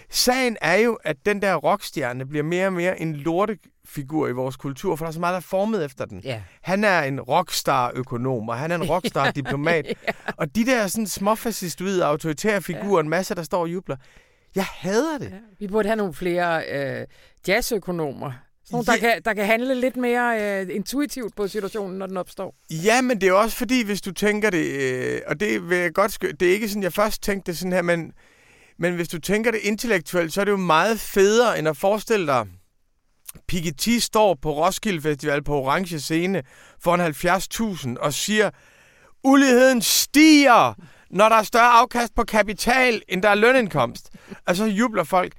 [0.00, 0.14] Ja.
[0.14, 4.56] Sagen er jo, at den der rockstjerne bliver mere og mere en lortefigur i vores
[4.56, 6.22] kultur, for der er så meget, der er formet efter den.
[6.26, 6.40] Yeah.
[6.62, 9.86] Han er en rockstar-økonom, og han er en rockstar-diplomat.
[9.86, 10.12] ja.
[10.36, 13.02] Og de der sådan småfascistoide, autoritære figurer, ja.
[13.02, 13.96] en masse, der står og jubler.
[14.54, 15.30] Jeg hader det.
[15.30, 15.36] Ja.
[15.58, 17.06] Vi burde have nogle flere øh,
[17.48, 18.32] jazzøkonomer.
[18.70, 18.98] Nogle, der, ja.
[18.98, 22.54] kan, der kan handle lidt mere øh, intuitivt på situationen, når den opstår.
[22.70, 25.94] Ja, men det er også fordi, hvis du tænker det, øh, og det vil jeg
[25.94, 28.12] godt det er ikke sådan, jeg først tænkte det sådan her, men
[28.80, 32.26] men hvis du tænker det intellektuelt, så er det jo meget federe, end at forestille
[32.26, 32.46] dig,
[33.48, 36.42] Piketty står på Roskilde Festival på orange scene
[36.82, 37.00] foran
[37.94, 38.50] 70.000 og siger,
[39.24, 40.74] uligheden stiger,
[41.10, 44.10] når der er større afkast på kapital, end der er lønindkomst.
[44.46, 45.32] Altså jubler folk.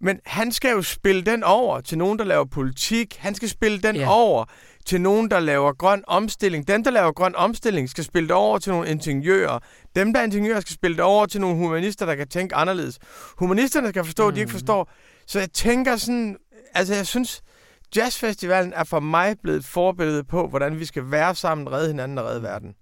[0.00, 3.16] Men han skal jo spille den over til nogen, der laver politik.
[3.16, 4.18] Han skal spille den yeah.
[4.18, 4.44] over
[4.86, 6.68] til nogen, der laver grøn omstilling.
[6.68, 9.58] Dem, der laver grøn omstilling, skal spille det over til nogle ingeniører.
[9.96, 12.98] Dem, der er ingeniører, skal spille det over til nogle humanister, der kan tænke anderledes.
[13.38, 14.34] Humanisterne skal forstå, mm.
[14.34, 14.52] de ikke mm.
[14.52, 14.90] forstår.
[15.26, 16.36] Så jeg tænker sådan...
[16.74, 17.42] Altså, jeg synes,
[17.96, 22.18] jazzfestivalen er for mig blevet et forbillede på, hvordan vi skal være sammen, redde hinanden
[22.18, 22.74] og redde verden.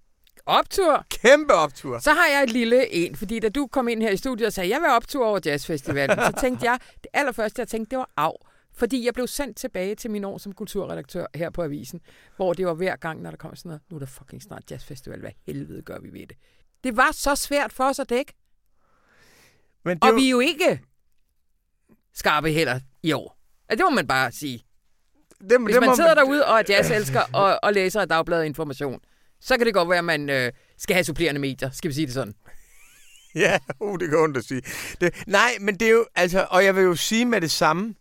[0.46, 1.04] Optur.
[1.10, 1.98] Kæmpe optur.
[1.98, 4.52] Så har jeg et lille en, fordi da du kom ind her i studiet og
[4.52, 8.10] sagde, jeg vil optur over jazzfestivalen, så tænkte jeg, det allerførste jeg tænkte, det var
[8.16, 8.53] af.
[8.74, 12.00] Fordi jeg blev sendt tilbage til min år som kulturredaktør her på Avisen,
[12.36, 14.70] hvor det var hver gang, når der kom sådan noget, nu er der fucking snart
[14.70, 16.36] jazzfestival, hvad helvede gør vi ved det?
[16.84, 18.32] Det var så svært for os at dække.
[19.84, 20.14] Men det og jo...
[20.14, 20.80] vi er jo ikke
[22.14, 23.38] skarpe heller i år.
[23.70, 24.64] Ja, det må man bare sige.
[25.50, 26.16] Det, Hvis det man sidder man...
[26.16, 29.00] derude og er jazzelsker og, og læser et dagblad information,
[29.40, 32.06] så kan det godt være, at man øh, skal have supplerende medier, skal vi sige
[32.06, 32.34] det sådan.
[33.34, 34.62] Ja, uh, det kan ondt at sige.
[35.00, 37.94] Det, nej, men det er jo, altså, og jeg vil jo sige med det samme,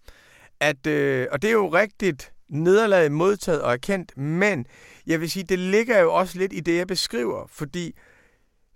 [0.63, 4.65] at, øh, og det er jo rigtigt nederlaget modtaget og erkendt, men
[5.07, 7.95] jeg vil sige, det ligger jo også lidt i det, jeg beskriver, fordi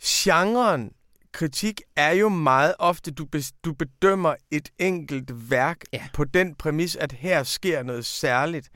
[0.03, 0.91] genren
[1.31, 6.07] kritik er jo meget ofte, du, be, du bedømmer et enkelt værk ja.
[6.13, 8.69] på den præmis, at her sker noget særligt.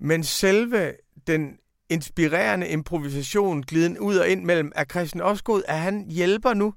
[0.00, 0.94] Men selve
[1.26, 1.56] den
[1.90, 6.74] inspirerende improvisation, gliden ud og ind mellem, er Christian Osgaard, er han hjælper nu?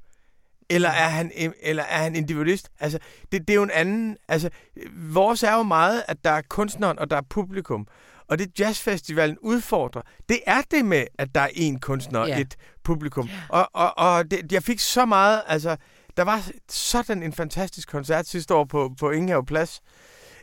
[0.76, 2.69] Eller er han, eller er han individualist?
[2.80, 2.99] Altså,
[3.32, 4.17] det, det er jo en anden...
[4.28, 4.49] Altså,
[4.95, 7.88] vores er jo meget, at der er kunstneren, og der er publikum.
[8.30, 12.39] Og det jazzfestivalen udfordrer, det er det med, at der er én kunstner og yeah.
[12.39, 13.28] et publikum.
[13.28, 13.39] Yeah.
[13.49, 15.41] Og, og, og det, jeg fik så meget...
[15.47, 15.76] Altså,
[16.17, 19.82] der var sådan en fantastisk koncert sidste år på, på Ingehave Plads,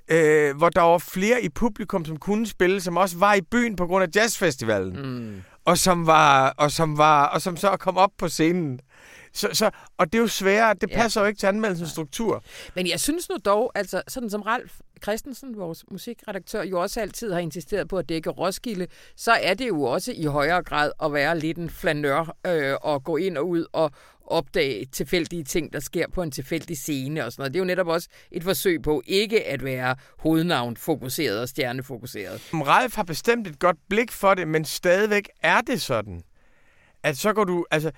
[0.08, 3.76] øh, hvor der var flere i publikum, som kunne spille, som også var i byen
[3.76, 5.02] på grund af jazzfestivalen.
[5.02, 5.42] Mm.
[5.64, 8.80] og som var, og som var, og som så kom op på scenen.
[9.32, 11.24] Så, så, og det er jo sværere, det passer ja.
[11.24, 12.44] jo ikke til anmeldelsens struktur.
[12.74, 14.72] Men jeg synes nu dog, altså sådan som Ralf
[15.02, 19.68] Christensen, vores musikredaktør, jo også altid har insisteret på at dække Roskilde, så er det
[19.68, 23.48] jo også i højere grad at være lidt en flanør øh, og gå ind og
[23.48, 23.90] ud og
[24.30, 27.54] opdage tilfældige ting, der sker på en tilfældig scene og sådan noget.
[27.54, 32.40] Det er jo netop også et forsøg på ikke at være hovednavn-fokuseret og stjernefokuseret.
[32.52, 36.22] Ralf har bestemt et godt blik for det, men stadigvæk er det sådan,
[37.02, 37.90] at så går du, altså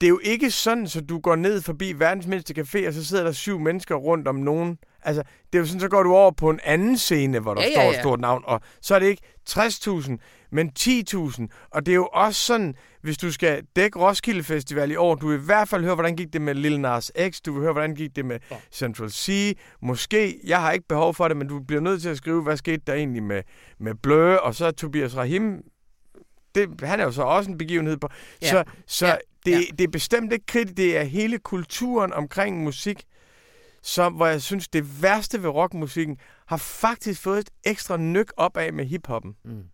[0.00, 3.04] det er jo ikke sådan, så du går ned forbi verdens mindste café, og så
[3.04, 4.78] sidder der syv mennesker rundt om nogen.
[5.02, 5.22] Altså,
[5.52, 7.72] det er jo sådan, så går du over på en anden scene, hvor der ja,
[7.72, 7.94] står ja, ja.
[7.94, 10.16] et stort navn, og så er det ikke 60.000,
[10.52, 11.46] men 10.000.
[11.70, 15.28] Og det er jo også sådan, hvis du skal dække Roskilde Festival i år, du
[15.28, 17.72] vil i hvert fald høre, hvordan gik det med Lil Nas X, du vil høre,
[17.72, 18.56] hvordan gik det med ja.
[18.72, 19.58] Central C.
[19.82, 22.56] Måske, jeg har ikke behov for det, men du bliver nødt til at skrive, hvad
[22.56, 23.42] skete der egentlig med,
[23.78, 25.62] med Blø, og så Tobias Rahim
[26.54, 28.08] det, han er jo så også en begivenhed på.
[28.42, 28.50] Ja.
[28.50, 29.16] Så, så ja.
[29.44, 29.60] Det, ja.
[29.78, 33.04] det er bestemt ikke kritisk, det er hele kulturen omkring musik,
[33.82, 38.56] som, hvor jeg synes, det værste ved rockmusikken har faktisk fået et ekstra nyk op
[38.56, 39.36] af med hiphoppen.
[39.44, 39.64] Mm.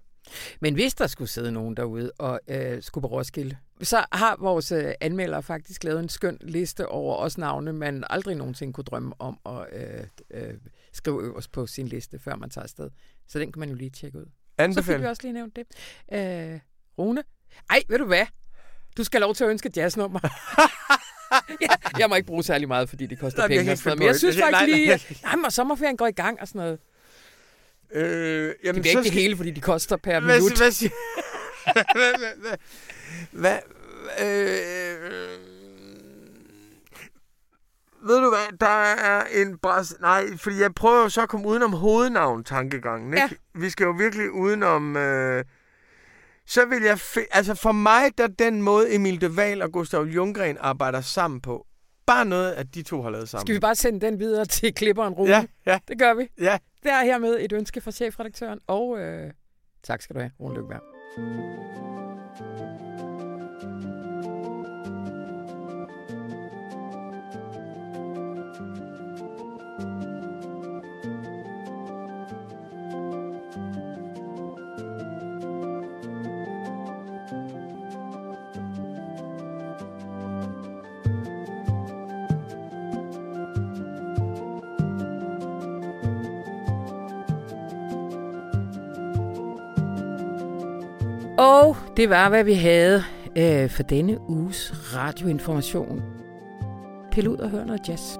[0.60, 4.72] Men hvis der skulle sidde nogen derude og øh, skulle på Roskilde, så har vores
[4.72, 9.14] øh, anmelder faktisk lavet en skøn liste over os navne, man aldrig nogensinde kunne drømme
[9.18, 10.54] om at øh, øh,
[10.92, 12.90] skrive øverst på sin liste, før man tager afsted.
[13.28, 14.26] Så den kan man jo lige tjekke ud.
[14.58, 14.84] Anbefale.
[14.84, 15.64] Så fik vi også lige nævnt det.
[16.12, 16.60] Øh,
[16.98, 17.22] Rune?
[17.70, 18.26] Ej, ved du hvad?
[19.00, 20.20] Du skal have lov til at ønske jazznummer.
[21.60, 23.78] ja, jeg må ikke bruge særlig meget, fordi det koster nej, penge.
[23.84, 24.86] Jeg men jeg synes faktisk lige,
[25.22, 26.78] nej, nej, sommerferien går i gang og sådan noget.
[27.92, 30.58] Øh, jamen, det bliver ikke det hele, fordi de koster per hvad, minut.
[30.58, 30.90] Hvad,
[31.94, 32.56] hvad,
[33.32, 33.58] hvad, hvad,
[34.22, 35.00] øh,
[38.06, 39.94] ved du hvad, der er en bras...
[40.00, 43.38] Nej, fordi jeg prøver så at komme udenom hovednavn-tankegangen, ikke?
[43.54, 43.60] Ja.
[43.60, 44.96] Vi skal jo virkelig udenom...
[44.96, 45.44] Øh,
[46.46, 46.98] så vil jeg...
[47.30, 51.66] Altså for mig, der den måde Emil de Waal og Gustav Junggren arbejder sammen på,
[52.06, 53.46] bare noget, at de to har lavet sammen.
[53.46, 55.30] Skal vi bare sende den videre til klipperen Rune?
[55.30, 55.78] Ja, ja.
[55.88, 56.28] Det gør vi.
[56.40, 56.58] Ja.
[56.82, 59.30] Det er hermed et ønske fra chefredaktøren, og øh,
[59.82, 61.99] tak skal du have, Rune Lykberg.
[92.00, 93.02] Det var, hvad vi havde
[93.36, 96.02] øh, for denne uges radioinformation.
[97.12, 98.16] Pil ud og hør noget jazz.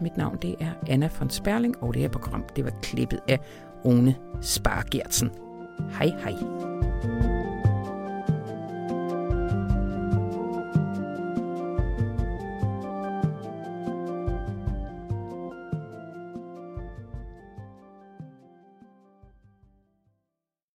[0.00, 3.38] Mit navn det er Anna von Sperling, og det her program det var klippet af
[3.84, 5.30] Rune Spargertsen.
[5.98, 7.25] Hej hej.